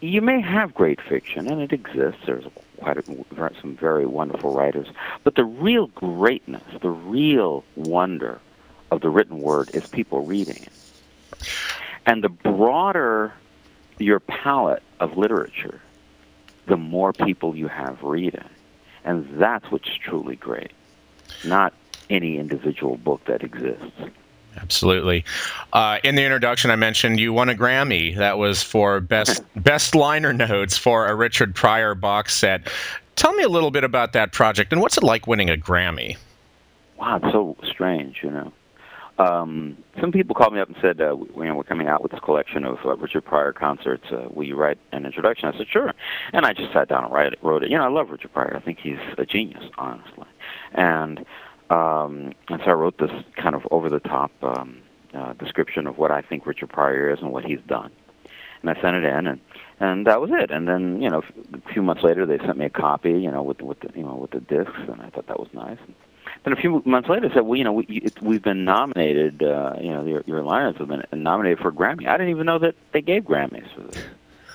you 0.00 0.20
may 0.20 0.40
have 0.40 0.74
great 0.74 1.00
fiction 1.00 1.48
and 1.48 1.60
it 1.60 1.72
exists. 1.72 2.20
There's 2.26 2.44
quite 2.78 2.98
a, 2.98 3.52
some 3.60 3.76
very 3.76 4.06
wonderful 4.06 4.52
writers, 4.52 4.88
but 5.22 5.36
the 5.36 5.44
real 5.44 5.86
greatness, 5.88 6.64
the 6.80 6.90
real 6.90 7.64
wonder 7.76 8.40
of 8.90 9.00
the 9.00 9.10
written 9.10 9.40
word 9.40 9.70
is 9.74 9.86
people 9.86 10.24
reading 10.26 10.56
it. 10.56 10.72
And 12.06 12.22
the 12.22 12.28
broader 12.28 13.32
your 13.98 14.20
palette 14.20 14.82
of 15.00 15.16
literature, 15.16 15.80
the 16.66 16.76
more 16.76 17.12
people 17.12 17.56
you 17.56 17.68
have 17.68 18.02
reading. 18.02 18.44
And 19.04 19.28
that's 19.40 19.70
what's 19.70 19.94
truly 19.96 20.36
great, 20.36 20.72
not 21.44 21.72
any 22.10 22.38
individual 22.38 22.96
book 22.96 23.24
that 23.26 23.42
exists. 23.42 23.90
Absolutely. 24.56 25.24
Uh, 25.72 25.98
in 26.04 26.14
the 26.14 26.22
introduction, 26.22 26.70
I 26.70 26.76
mentioned 26.76 27.18
you 27.18 27.32
won 27.32 27.48
a 27.48 27.54
Grammy. 27.54 28.16
That 28.16 28.36
was 28.36 28.62
for 28.62 29.00
best 29.00 29.42
best 29.56 29.94
liner 29.94 30.32
notes 30.32 30.76
for 30.76 31.06
a 31.06 31.14
Richard 31.14 31.54
Pryor 31.54 31.94
box 31.94 32.34
set. 32.34 32.68
Tell 33.16 33.32
me 33.32 33.44
a 33.44 33.48
little 33.48 33.70
bit 33.70 33.82
about 33.82 34.12
that 34.12 34.32
project 34.32 34.72
and 34.72 34.80
what's 34.80 34.96
it 34.96 35.02
like 35.02 35.26
winning 35.26 35.48
a 35.48 35.56
Grammy? 35.56 36.16
Wow, 36.98 37.16
it's 37.16 37.32
so 37.32 37.56
strange, 37.64 38.20
you 38.22 38.30
know 38.30 38.52
um, 39.18 39.76
some 40.00 40.12
people 40.12 40.34
called 40.34 40.54
me 40.54 40.60
up 40.60 40.68
and 40.68 40.76
said, 40.80 41.00
uh, 41.00 41.14
we, 41.16 41.44
you 41.44 41.50
know, 41.50 41.56
we're 41.56 41.64
coming 41.64 41.88
out 41.88 42.02
with 42.02 42.12
this 42.12 42.20
collection 42.20 42.64
of 42.64 42.78
uh, 42.84 42.96
Richard 42.96 43.24
Pryor 43.24 43.52
concerts. 43.52 44.04
Uh, 44.10 44.28
will 44.30 44.46
you 44.46 44.56
write 44.56 44.78
an 44.92 45.04
introduction? 45.04 45.48
I 45.48 45.56
said, 45.56 45.68
sure. 45.68 45.92
And 46.32 46.46
I 46.46 46.52
just 46.52 46.72
sat 46.72 46.88
down 46.88 47.04
and 47.04 47.12
write 47.12 47.32
it, 47.32 47.38
wrote 47.42 47.62
it. 47.62 47.70
You 47.70 47.78
know, 47.78 47.84
I 47.84 47.88
love 47.88 48.10
Richard 48.10 48.32
Pryor. 48.32 48.56
I 48.56 48.60
think 48.60 48.78
he's 48.80 48.98
a 49.18 49.26
genius, 49.26 49.64
honestly. 49.78 50.26
And 50.72 51.24
um, 51.70 52.32
and 52.48 52.60
so 52.64 52.70
I 52.70 52.74
wrote 52.74 52.98
this 52.98 53.10
kind 53.36 53.54
of 53.54 53.62
over-the-top 53.70 54.30
um, 54.42 54.82
uh, 55.14 55.32
description 55.34 55.86
of 55.86 55.96
what 55.96 56.10
I 56.10 56.20
think 56.20 56.46
Richard 56.46 56.68
Pryor 56.68 57.10
is 57.10 57.20
and 57.20 57.32
what 57.32 57.44
he's 57.44 57.60
done. 57.66 57.90
And 58.60 58.70
I 58.70 58.80
sent 58.80 58.96
it 58.96 59.04
in, 59.04 59.26
and 59.26 59.40
and 59.80 60.06
that 60.06 60.20
was 60.20 60.30
it. 60.32 60.50
And 60.50 60.68
then 60.68 61.00
you 61.00 61.08
know, 61.08 61.22
a 61.54 61.72
few 61.72 61.82
months 61.82 62.02
later, 62.02 62.26
they 62.26 62.38
sent 62.38 62.58
me 62.58 62.66
a 62.66 62.70
copy, 62.70 63.12
you 63.12 63.30
know, 63.30 63.42
with 63.42 63.62
with 63.62 63.80
the 63.80 63.90
you 63.94 64.04
know 64.04 64.16
with 64.16 64.32
the 64.32 64.40
discs, 64.40 64.78
and 64.86 65.00
I 65.00 65.08
thought 65.10 65.26
that 65.28 65.40
was 65.40 65.48
nice. 65.54 65.78
And, 65.86 65.94
then 66.44 66.52
a 66.52 66.56
few 66.56 66.82
months 66.84 67.08
later, 67.08 67.30
said, 67.32 67.42
"Well, 67.42 67.56
you 67.56 67.64
know, 67.64 67.72
we, 67.72 67.84
it, 67.84 68.20
we've 68.20 68.42
been 68.42 68.64
nominated. 68.64 69.42
Uh, 69.42 69.74
you 69.80 69.90
know, 69.90 70.04
your, 70.04 70.22
your 70.26 70.42
Lions 70.42 70.76
have 70.78 70.88
been 70.88 71.04
nominated 71.12 71.60
for 71.60 71.68
a 71.68 71.72
Grammy. 71.72 72.08
I 72.08 72.16
didn't 72.16 72.30
even 72.30 72.46
know 72.46 72.58
that 72.58 72.74
they 72.92 73.00
gave 73.00 73.24
Grammys 73.24 73.72
for 73.74 73.82
this." 73.82 74.04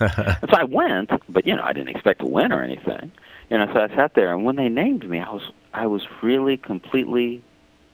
and 0.00 0.50
so 0.50 0.56
I 0.56 0.64
went, 0.64 1.10
but 1.28 1.46
you 1.46 1.56
know, 1.56 1.62
I 1.62 1.72
didn't 1.72 1.88
expect 1.88 2.20
to 2.20 2.26
win 2.26 2.52
or 2.52 2.62
anything. 2.62 3.10
You 3.50 3.58
know, 3.58 3.72
so 3.72 3.80
I 3.80 3.88
sat 3.96 4.14
there, 4.14 4.32
and 4.32 4.44
when 4.44 4.56
they 4.56 4.68
named 4.68 5.08
me, 5.08 5.20
I 5.20 5.30
was 5.30 5.50
I 5.72 5.86
was 5.86 6.06
really 6.22 6.56
completely 6.56 7.42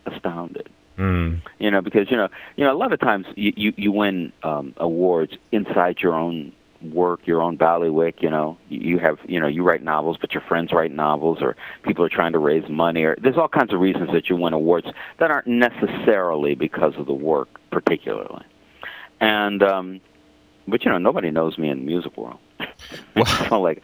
astounded. 0.06 0.68
Mm. 0.98 1.40
You 1.58 1.70
know, 1.70 1.80
because 1.80 2.10
you 2.10 2.16
know, 2.16 2.28
you 2.56 2.64
know, 2.64 2.72
a 2.72 2.78
lot 2.78 2.92
of 2.92 3.00
times 3.00 3.26
you 3.36 3.52
you, 3.56 3.72
you 3.76 3.92
win 3.92 4.32
um, 4.42 4.74
awards 4.76 5.36
inside 5.52 6.00
your 6.00 6.14
own 6.14 6.52
work, 6.92 7.26
your 7.26 7.42
own 7.42 7.56
ballywick. 7.56 8.22
You 8.22 8.30
know, 8.30 8.58
you 8.68 8.98
have 8.98 9.18
you 9.26 9.40
know 9.40 9.46
you 9.46 9.62
write 9.62 9.82
novels, 9.82 10.16
but 10.20 10.32
your 10.32 10.42
friends 10.42 10.72
write 10.72 10.92
novels, 10.92 11.38
or 11.40 11.56
people 11.82 12.04
are 12.04 12.08
trying 12.08 12.32
to 12.32 12.38
raise 12.38 12.68
money, 12.68 13.04
or 13.04 13.16
there's 13.20 13.36
all 13.36 13.48
kinds 13.48 13.72
of 13.72 13.80
reasons 13.80 14.10
that 14.12 14.28
you 14.28 14.36
win 14.36 14.52
awards 14.52 14.86
that 15.18 15.30
aren't 15.30 15.46
necessarily 15.46 16.54
because 16.54 16.94
of 16.96 17.06
the 17.06 17.14
work, 17.14 17.48
particularly. 17.70 18.44
And 19.20 19.62
um, 19.62 20.00
but 20.66 20.84
you 20.84 20.90
know, 20.90 20.98
nobody 20.98 21.30
knows 21.30 21.58
me 21.58 21.68
in 21.68 21.80
the 21.80 21.84
music 21.84 22.16
world. 22.16 22.38
so 23.48 23.60
like, 23.60 23.82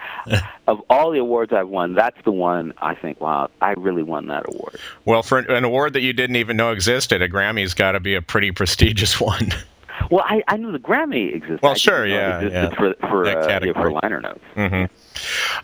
of 0.67 0.81
all 0.89 1.11
the 1.11 1.19
awards 1.19 1.53
I've 1.53 1.69
won, 1.69 1.95
that's 1.95 2.17
the 2.25 2.33
one 2.33 2.73
I 2.79 2.95
think, 2.95 3.21
wow, 3.21 3.51
I 3.61 3.73
really 3.73 4.03
won 4.03 4.27
that 4.29 4.45
award. 4.49 4.77
Well, 5.05 5.23
for 5.23 5.39
an 5.39 5.65
award 5.65 5.93
that 5.95 6.01
you 6.01 6.13
didn't 6.13 6.37
even 6.37 6.57
know 6.57 6.71
existed, 6.71 7.23
a 7.23 7.29
Grammy's 7.29 7.75
got 7.75 7.93
to 7.93 8.01
be 8.01 8.15
a 8.15 8.23
pretty 8.23 8.51
prestigious 8.51 9.21
one. 9.21 9.51
Well, 10.11 10.25
I, 10.27 10.43
I 10.49 10.57
knew 10.57 10.73
the 10.73 10.81
Grammy 10.81 11.33
existed. 11.35 11.61
Well, 11.63 11.77
sure, 11.77 12.05
yeah, 12.05 12.43
yeah. 12.43 12.75
For 12.75 12.95
for, 13.01 13.27
uh, 13.27 13.61
yeah, 13.63 13.73
for 13.73 13.93
liner 13.93 14.21
notes. 14.21 14.41
Mm-hmm. 14.57 14.93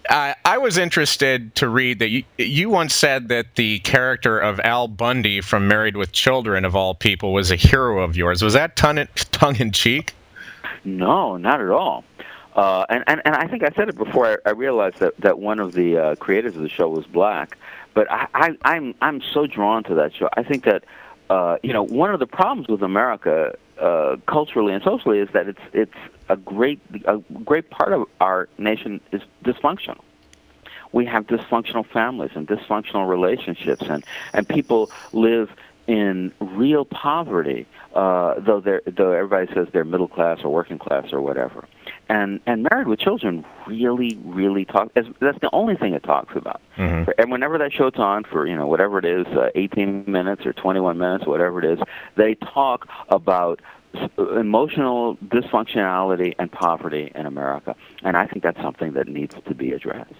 Uh, 0.09 0.35
I 0.45 0.59
was 0.59 0.79
interested 0.79 1.53
to 1.57 1.69
read 1.69 1.99
that 1.99 2.11
you, 2.11 2.23
you 2.38 2.71
once 2.71 2.95
said 2.95 3.29
that 3.29 3.57
the 3.57 3.81
character 3.81 4.38
of 4.38 4.61
Al 4.61 4.87
Bundy 4.87 5.41
from 5.41 5.67
Married 5.67 5.97
with 5.97 6.12
Children, 6.12 6.65
of 6.65 6.76
all 6.76 6.95
people, 6.95 7.33
was 7.33 7.50
a 7.50 7.57
hero 7.57 8.03
of 8.03 8.17
yours. 8.17 8.41
Was 8.41 8.55
that 8.55 8.76
tongue 8.76 9.07
tongue 9.33 9.57
in 9.57 9.73
cheek? 9.73 10.15
No, 10.85 11.37
not 11.37 11.61
at 11.61 11.71
all. 11.71 12.05
Uh, 12.55 12.87
and, 12.88 13.03
and 13.09 13.21
and 13.25 13.35
I 13.35 13.49
think 13.49 13.65
I 13.65 13.71
said 13.71 13.88
it 13.88 13.97
before. 13.97 14.41
I, 14.47 14.50
I 14.50 14.53
realized 14.53 14.99
that 15.00 15.17
that 15.19 15.41
one 15.41 15.59
of 15.59 15.73
the 15.73 15.97
uh, 15.97 16.15
creators 16.15 16.55
of 16.55 16.62
the 16.62 16.69
show 16.69 16.88
was 16.88 17.05
black, 17.05 17.59
but 17.95 18.09
I, 18.11 18.29
I 18.33 18.57
I'm 18.62 18.95
I'm 19.03 19.21
so 19.21 19.49
drawn 19.49 19.83
to 19.85 19.95
that 19.97 20.15
show. 20.15 20.29
I 20.35 20.45
think 20.45 20.65
that 20.65 20.85
uh, 21.30 21.59
you 21.62 21.73
know 21.73 21.83
one 21.83 22.12
of 22.12 22.21
the 22.21 22.26
problems 22.26 22.68
with 22.68 22.83
America 22.83 23.56
uh, 23.80 24.16
culturally 24.26 24.73
and 24.73 24.83
socially 24.83 25.18
is 25.18 25.28
that 25.33 25.49
it's 25.49 25.61
it's 25.73 25.95
a 26.28 26.37
great 26.37 26.80
a 27.06 27.18
great 27.45 27.71
part 27.71 27.92
of 27.92 28.06
our 28.21 28.49
nation 28.59 29.00
is 29.12 29.23
dysfunctional. 29.45 30.00
We 30.92 31.04
have 31.06 31.26
dysfunctional 31.26 31.85
families 31.87 32.30
and 32.35 32.47
dysfunctional 32.47 33.09
relationships, 33.09 33.85
and 33.88 34.04
and 34.33 34.49
people 34.49 34.90
live 35.12 35.50
in 35.87 36.33
real 36.40 36.85
poverty, 36.85 37.66
uh, 37.95 38.40
though 38.40 38.61
they're, 38.61 38.83
though 38.87 39.12
everybody 39.12 39.52
says 39.54 39.68
they're 39.73 39.85
middle 39.85 40.09
class 40.09 40.40
or 40.42 40.52
working 40.52 40.78
class 40.78 41.12
or 41.12 41.21
whatever. 41.21 41.66
And 42.09 42.41
and 42.47 42.63
Married 42.71 42.87
with 42.87 43.01
Children 43.01 43.45
really 43.67 44.19
really 44.25 44.65
talk. 44.65 44.93
That's 44.95 45.09
the 45.41 45.51
only 45.53 45.75
thing 45.77 45.93
it 45.93 46.05
talks 46.05 46.37
about. 46.37 46.61
Mm-hmm. 46.77 47.11
And 47.19 47.31
whenever 47.31 47.59
that 47.59 47.73
show's 47.73 47.97
on 47.97 48.25
for 48.25 48.47
you 48.47 48.55
know 48.55 48.67
whatever 48.67 48.99
it 48.99 49.05
is, 49.05 49.27
uh, 49.27 49.51
18 49.55 50.05
minutes 50.07 50.47
or 50.47 50.53
21 50.53 50.99
minutes, 50.99 51.27
whatever 51.27 51.59
it 51.59 51.65
is, 51.65 51.79
they 52.17 52.35
talk 52.37 52.89
about 53.09 53.61
emotional 54.19 55.17
dysfunctionality 55.17 56.35
and 56.39 56.51
poverty 56.53 57.11
in 57.15 57.27
America. 57.27 57.75
And 58.03 58.17
I 58.17 58.27
think 58.27 58.43
that's 58.43 58.61
something 58.61 58.93
that 58.93 59.09
needs 59.09 59.35
to 59.47 59.55
be 59.55 59.73
addressed. 59.73 60.13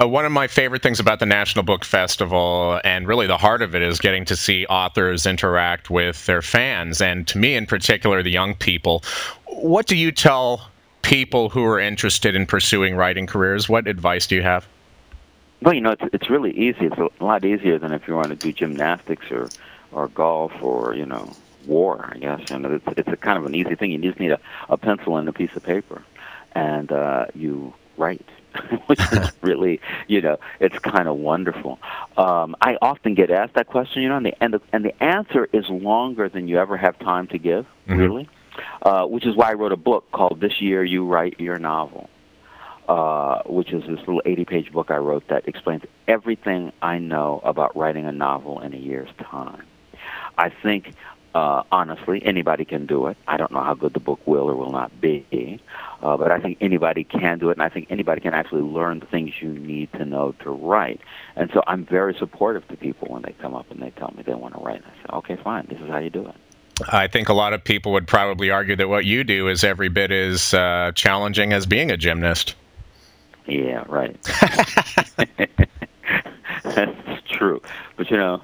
Uh, 0.00 0.08
one 0.08 0.24
of 0.24 0.32
my 0.32 0.48
favorite 0.48 0.82
things 0.82 0.98
about 0.98 1.20
the 1.20 1.26
National 1.26 1.62
Book 1.62 1.84
Festival, 1.84 2.80
and 2.82 3.06
really 3.06 3.28
the 3.28 3.38
heart 3.38 3.62
of 3.62 3.74
it, 3.76 3.82
is 3.82 4.00
getting 4.00 4.24
to 4.24 4.34
see 4.34 4.66
authors 4.66 5.24
interact 5.24 5.88
with 5.88 6.26
their 6.26 6.42
fans, 6.42 7.00
and 7.00 7.28
to 7.28 7.38
me 7.38 7.54
in 7.54 7.64
particular, 7.64 8.22
the 8.22 8.30
young 8.30 8.54
people. 8.54 9.04
What 9.46 9.86
do 9.86 9.96
you 9.96 10.10
tell 10.10 10.68
people 11.04 11.50
who 11.50 11.64
are 11.64 11.78
interested 11.78 12.34
in 12.34 12.46
pursuing 12.46 12.96
writing 12.96 13.26
careers? 13.26 13.68
What 13.68 13.86
advice 13.86 14.26
do 14.26 14.34
you 14.34 14.42
have? 14.42 14.66
Well, 15.62 15.74
you 15.74 15.80
know, 15.80 15.92
it's 15.92 16.02
it's 16.12 16.30
really 16.30 16.52
easy. 16.52 16.86
It's 16.86 16.98
a 16.98 17.24
lot 17.24 17.44
easier 17.44 17.78
than 17.78 17.92
if 17.92 18.08
you 18.08 18.14
want 18.14 18.28
to 18.28 18.36
do 18.36 18.52
gymnastics 18.52 19.30
or 19.30 19.48
or 19.92 20.08
golf 20.08 20.52
or 20.60 20.94
you 20.94 21.06
know 21.06 21.30
war. 21.66 22.10
I 22.12 22.18
guess 22.18 22.50
You 22.50 22.58
know, 22.58 22.74
it's 22.74 22.98
it's 22.98 23.08
a 23.08 23.16
kind 23.16 23.38
of 23.38 23.46
an 23.46 23.54
easy 23.54 23.74
thing. 23.74 23.90
You 23.92 23.98
just 23.98 24.20
need 24.20 24.32
a, 24.32 24.40
a 24.68 24.76
pencil 24.76 25.16
and 25.16 25.28
a 25.28 25.32
piece 25.32 25.54
of 25.54 25.62
paper, 25.62 26.02
and 26.52 26.90
uh, 26.90 27.26
you 27.34 27.72
write. 27.96 28.26
which 28.86 29.00
is 29.12 29.32
really, 29.42 29.80
you 30.06 30.20
know, 30.20 30.38
it's 30.60 30.78
kind 30.78 31.08
of 31.08 31.16
wonderful. 31.16 31.76
Um, 32.16 32.54
I 32.60 32.78
often 32.80 33.14
get 33.14 33.28
asked 33.28 33.54
that 33.54 33.66
question, 33.66 34.02
you 34.02 34.08
know, 34.08 34.16
and 34.16 34.26
the, 34.26 34.42
and 34.42 34.54
the, 34.54 34.60
and 34.72 34.84
the 34.84 35.02
answer 35.02 35.48
is 35.52 35.68
longer 35.68 36.28
than 36.28 36.46
you 36.46 36.58
ever 36.58 36.76
have 36.76 36.96
time 37.00 37.26
to 37.28 37.38
give, 37.38 37.66
mm-hmm. 37.88 37.96
really, 37.98 38.28
uh, 38.82 39.04
which 39.06 39.26
is 39.26 39.36
why 39.36 39.50
I 39.50 39.54
wrote 39.54 39.72
a 39.72 39.76
book 39.76 40.10
called 40.12 40.40
This 40.40 40.60
Year 40.60 40.84
You 40.84 41.06
Write 41.06 41.40
Your 41.40 41.58
Novel. 41.58 42.08
Uh, 42.86 43.40
which 43.46 43.72
is 43.72 43.80
this 43.84 43.98
little 44.00 44.20
80 44.26 44.44
page 44.44 44.70
book 44.70 44.90
I 44.90 44.98
wrote 44.98 45.26
that 45.28 45.48
explains 45.48 45.84
everything 46.06 46.70
I 46.82 46.98
know 46.98 47.40
about 47.42 47.74
writing 47.74 48.04
a 48.04 48.12
novel 48.12 48.60
in 48.60 48.74
a 48.74 48.76
year's 48.76 49.08
time. 49.18 49.62
I 50.36 50.50
think 50.50 50.92
uh, 51.34 51.64
honestly, 51.72 52.22
anybody 52.24 52.64
can 52.64 52.86
do 52.86 53.08
it. 53.08 53.16
I 53.26 53.36
don't 53.36 53.50
know 53.50 53.62
how 53.62 53.74
good 53.74 53.92
the 53.92 54.00
book 54.00 54.20
will 54.24 54.48
or 54.48 54.54
will 54.54 54.70
not 54.70 55.00
be, 55.00 55.60
uh, 56.00 56.16
but 56.16 56.30
I 56.30 56.38
think 56.38 56.58
anybody 56.60 57.02
can 57.02 57.40
do 57.40 57.50
it, 57.50 57.54
and 57.54 57.62
I 57.62 57.68
think 57.68 57.88
anybody 57.90 58.20
can 58.20 58.34
actually 58.34 58.62
learn 58.62 59.00
the 59.00 59.06
things 59.06 59.32
you 59.40 59.48
need 59.48 59.92
to 59.94 60.04
know 60.04 60.32
to 60.40 60.50
write. 60.50 61.00
And 61.34 61.50
so 61.52 61.62
I'm 61.66 61.84
very 61.84 62.14
supportive 62.14 62.68
to 62.68 62.76
people 62.76 63.08
when 63.08 63.22
they 63.22 63.34
come 63.40 63.54
up 63.54 63.68
and 63.70 63.82
they 63.82 63.90
tell 63.90 64.12
me 64.16 64.22
they 64.22 64.34
want 64.34 64.54
to 64.54 64.60
write. 64.60 64.76
And 64.76 64.84
I 64.86 64.90
say, 64.90 65.16
okay, 65.16 65.36
fine, 65.42 65.66
this 65.68 65.80
is 65.80 65.88
how 65.88 65.98
you 65.98 66.10
do 66.10 66.28
it. 66.28 66.36
I 66.88 67.06
think 67.08 67.28
a 67.28 67.34
lot 67.34 67.52
of 67.52 67.62
people 67.62 67.92
would 67.92 68.06
probably 68.06 68.50
argue 68.50 68.76
that 68.76 68.88
what 68.88 69.04
you 69.04 69.24
do 69.24 69.48
is 69.48 69.64
every 69.64 69.88
bit 69.88 70.10
as 70.10 70.54
uh, 70.54 70.92
challenging 70.94 71.52
as 71.52 71.66
being 71.66 71.90
a 71.90 71.96
gymnast. 71.96 72.54
Yeah, 73.46 73.84
right. 73.88 74.16
That's 76.64 77.22
true. 77.28 77.60
But 77.96 78.10
you 78.10 78.16
know, 78.16 78.42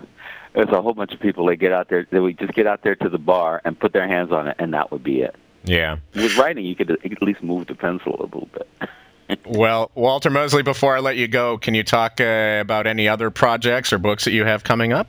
there's 0.54 0.68
a 0.68 0.82
whole 0.82 0.94
bunch 0.94 1.12
of 1.12 1.20
people 1.20 1.46
that 1.46 1.56
get 1.56 1.72
out 1.72 1.88
there 1.88 2.06
that 2.10 2.22
would 2.22 2.38
just 2.38 2.52
get 2.52 2.66
out 2.66 2.82
there 2.82 2.96
to 2.96 3.08
the 3.08 3.18
bar 3.18 3.62
and 3.64 3.78
put 3.78 3.92
their 3.92 4.06
hands 4.06 4.32
on 4.32 4.48
it, 4.48 4.56
and 4.58 4.74
that 4.74 4.90
would 4.92 5.02
be 5.02 5.22
it. 5.22 5.34
Yeah. 5.64 5.98
With 6.14 6.36
writing, 6.36 6.64
you 6.64 6.74
could 6.74 6.90
at 6.90 7.22
least 7.22 7.42
move 7.42 7.66
the 7.66 7.74
pencil 7.74 8.16
a 8.18 8.24
little 8.24 8.48
bit. 8.52 9.38
well, 9.46 9.90
Walter 9.94 10.30
Mosley, 10.30 10.62
before 10.62 10.96
I 10.96 11.00
let 11.00 11.16
you 11.16 11.28
go, 11.28 11.58
can 11.58 11.74
you 11.74 11.82
talk 11.82 12.20
uh, 12.20 12.58
about 12.60 12.86
any 12.86 13.08
other 13.08 13.30
projects 13.30 13.92
or 13.92 13.98
books 13.98 14.24
that 14.24 14.32
you 14.32 14.44
have 14.44 14.64
coming 14.64 14.92
up? 14.92 15.08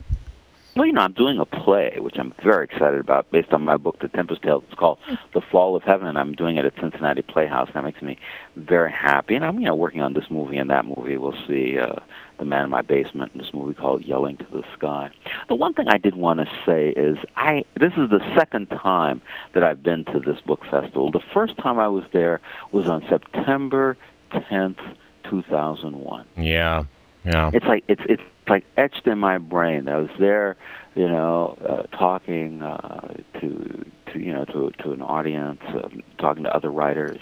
Well, 0.74 0.86
you 0.86 0.92
know, 0.94 1.02
I'm 1.02 1.12
doing 1.12 1.38
a 1.38 1.44
play, 1.44 1.98
which 1.98 2.16
I'm 2.18 2.32
very 2.42 2.64
excited 2.64 2.98
about, 2.98 3.30
based 3.30 3.52
on 3.52 3.62
my 3.62 3.76
book, 3.76 3.98
The 4.00 4.08
Tempest 4.08 4.40
Tales. 4.40 4.64
It's 4.68 4.78
called 4.78 4.98
The 5.34 5.42
Fall 5.42 5.76
of 5.76 5.82
Heaven, 5.82 6.06
and 6.06 6.18
I'm 6.18 6.32
doing 6.32 6.56
it 6.56 6.64
at 6.64 6.72
Cincinnati 6.80 7.20
Playhouse. 7.20 7.66
And 7.68 7.76
that 7.76 7.84
makes 7.84 8.00
me 8.00 8.18
very 8.56 8.90
happy. 8.90 9.34
And 9.34 9.44
I'm, 9.44 9.60
you 9.60 9.66
know, 9.66 9.74
working 9.74 10.00
on 10.00 10.14
this 10.14 10.30
movie 10.30 10.56
and 10.56 10.70
that 10.70 10.86
movie. 10.86 11.18
We'll 11.18 11.36
see 11.46 11.78
uh, 11.78 11.96
The 12.38 12.46
Man 12.46 12.64
in 12.64 12.70
My 12.70 12.80
Basement, 12.80 13.32
and 13.32 13.42
this 13.42 13.52
movie 13.52 13.74
called 13.74 14.02
Yelling 14.02 14.38
to 14.38 14.46
the 14.50 14.62
Sky. 14.74 15.10
The 15.50 15.56
one 15.56 15.74
thing 15.74 15.88
I 15.88 15.98
did 15.98 16.14
want 16.14 16.40
to 16.40 16.46
say 16.64 16.88
is, 16.90 17.18
I 17.36 17.64
this 17.78 17.92
is 17.98 18.08
the 18.08 18.20
second 18.34 18.68
time 18.68 19.20
that 19.52 19.62
I've 19.62 19.82
been 19.82 20.06
to 20.06 20.20
this 20.20 20.40
book 20.40 20.64
festival. 20.70 21.10
The 21.10 21.20
first 21.34 21.58
time 21.58 21.78
I 21.78 21.88
was 21.88 22.04
there 22.12 22.40
was 22.70 22.88
on 22.88 23.04
September 23.10 23.98
10th, 24.30 24.80
2001. 25.28 26.26
Yeah, 26.38 26.84
yeah. 27.24 27.50
It's 27.52 27.66
like 27.66 27.84
it's 27.88 28.02
it's 28.08 28.22
like 28.48 28.64
etched 28.76 29.06
in 29.06 29.18
my 29.18 29.38
brain. 29.38 29.88
I 29.88 29.98
was 29.98 30.10
there, 30.18 30.56
you 30.94 31.08
know, 31.08 31.56
uh, 31.68 31.96
talking 31.96 32.62
uh, 32.62 33.14
to 33.40 33.84
to 34.12 34.18
you 34.18 34.32
know 34.32 34.44
to 34.46 34.70
to 34.82 34.92
an 34.92 35.02
audience, 35.02 35.60
uh, 35.68 35.88
talking 36.18 36.44
to 36.44 36.54
other 36.54 36.70
writers, 36.70 37.20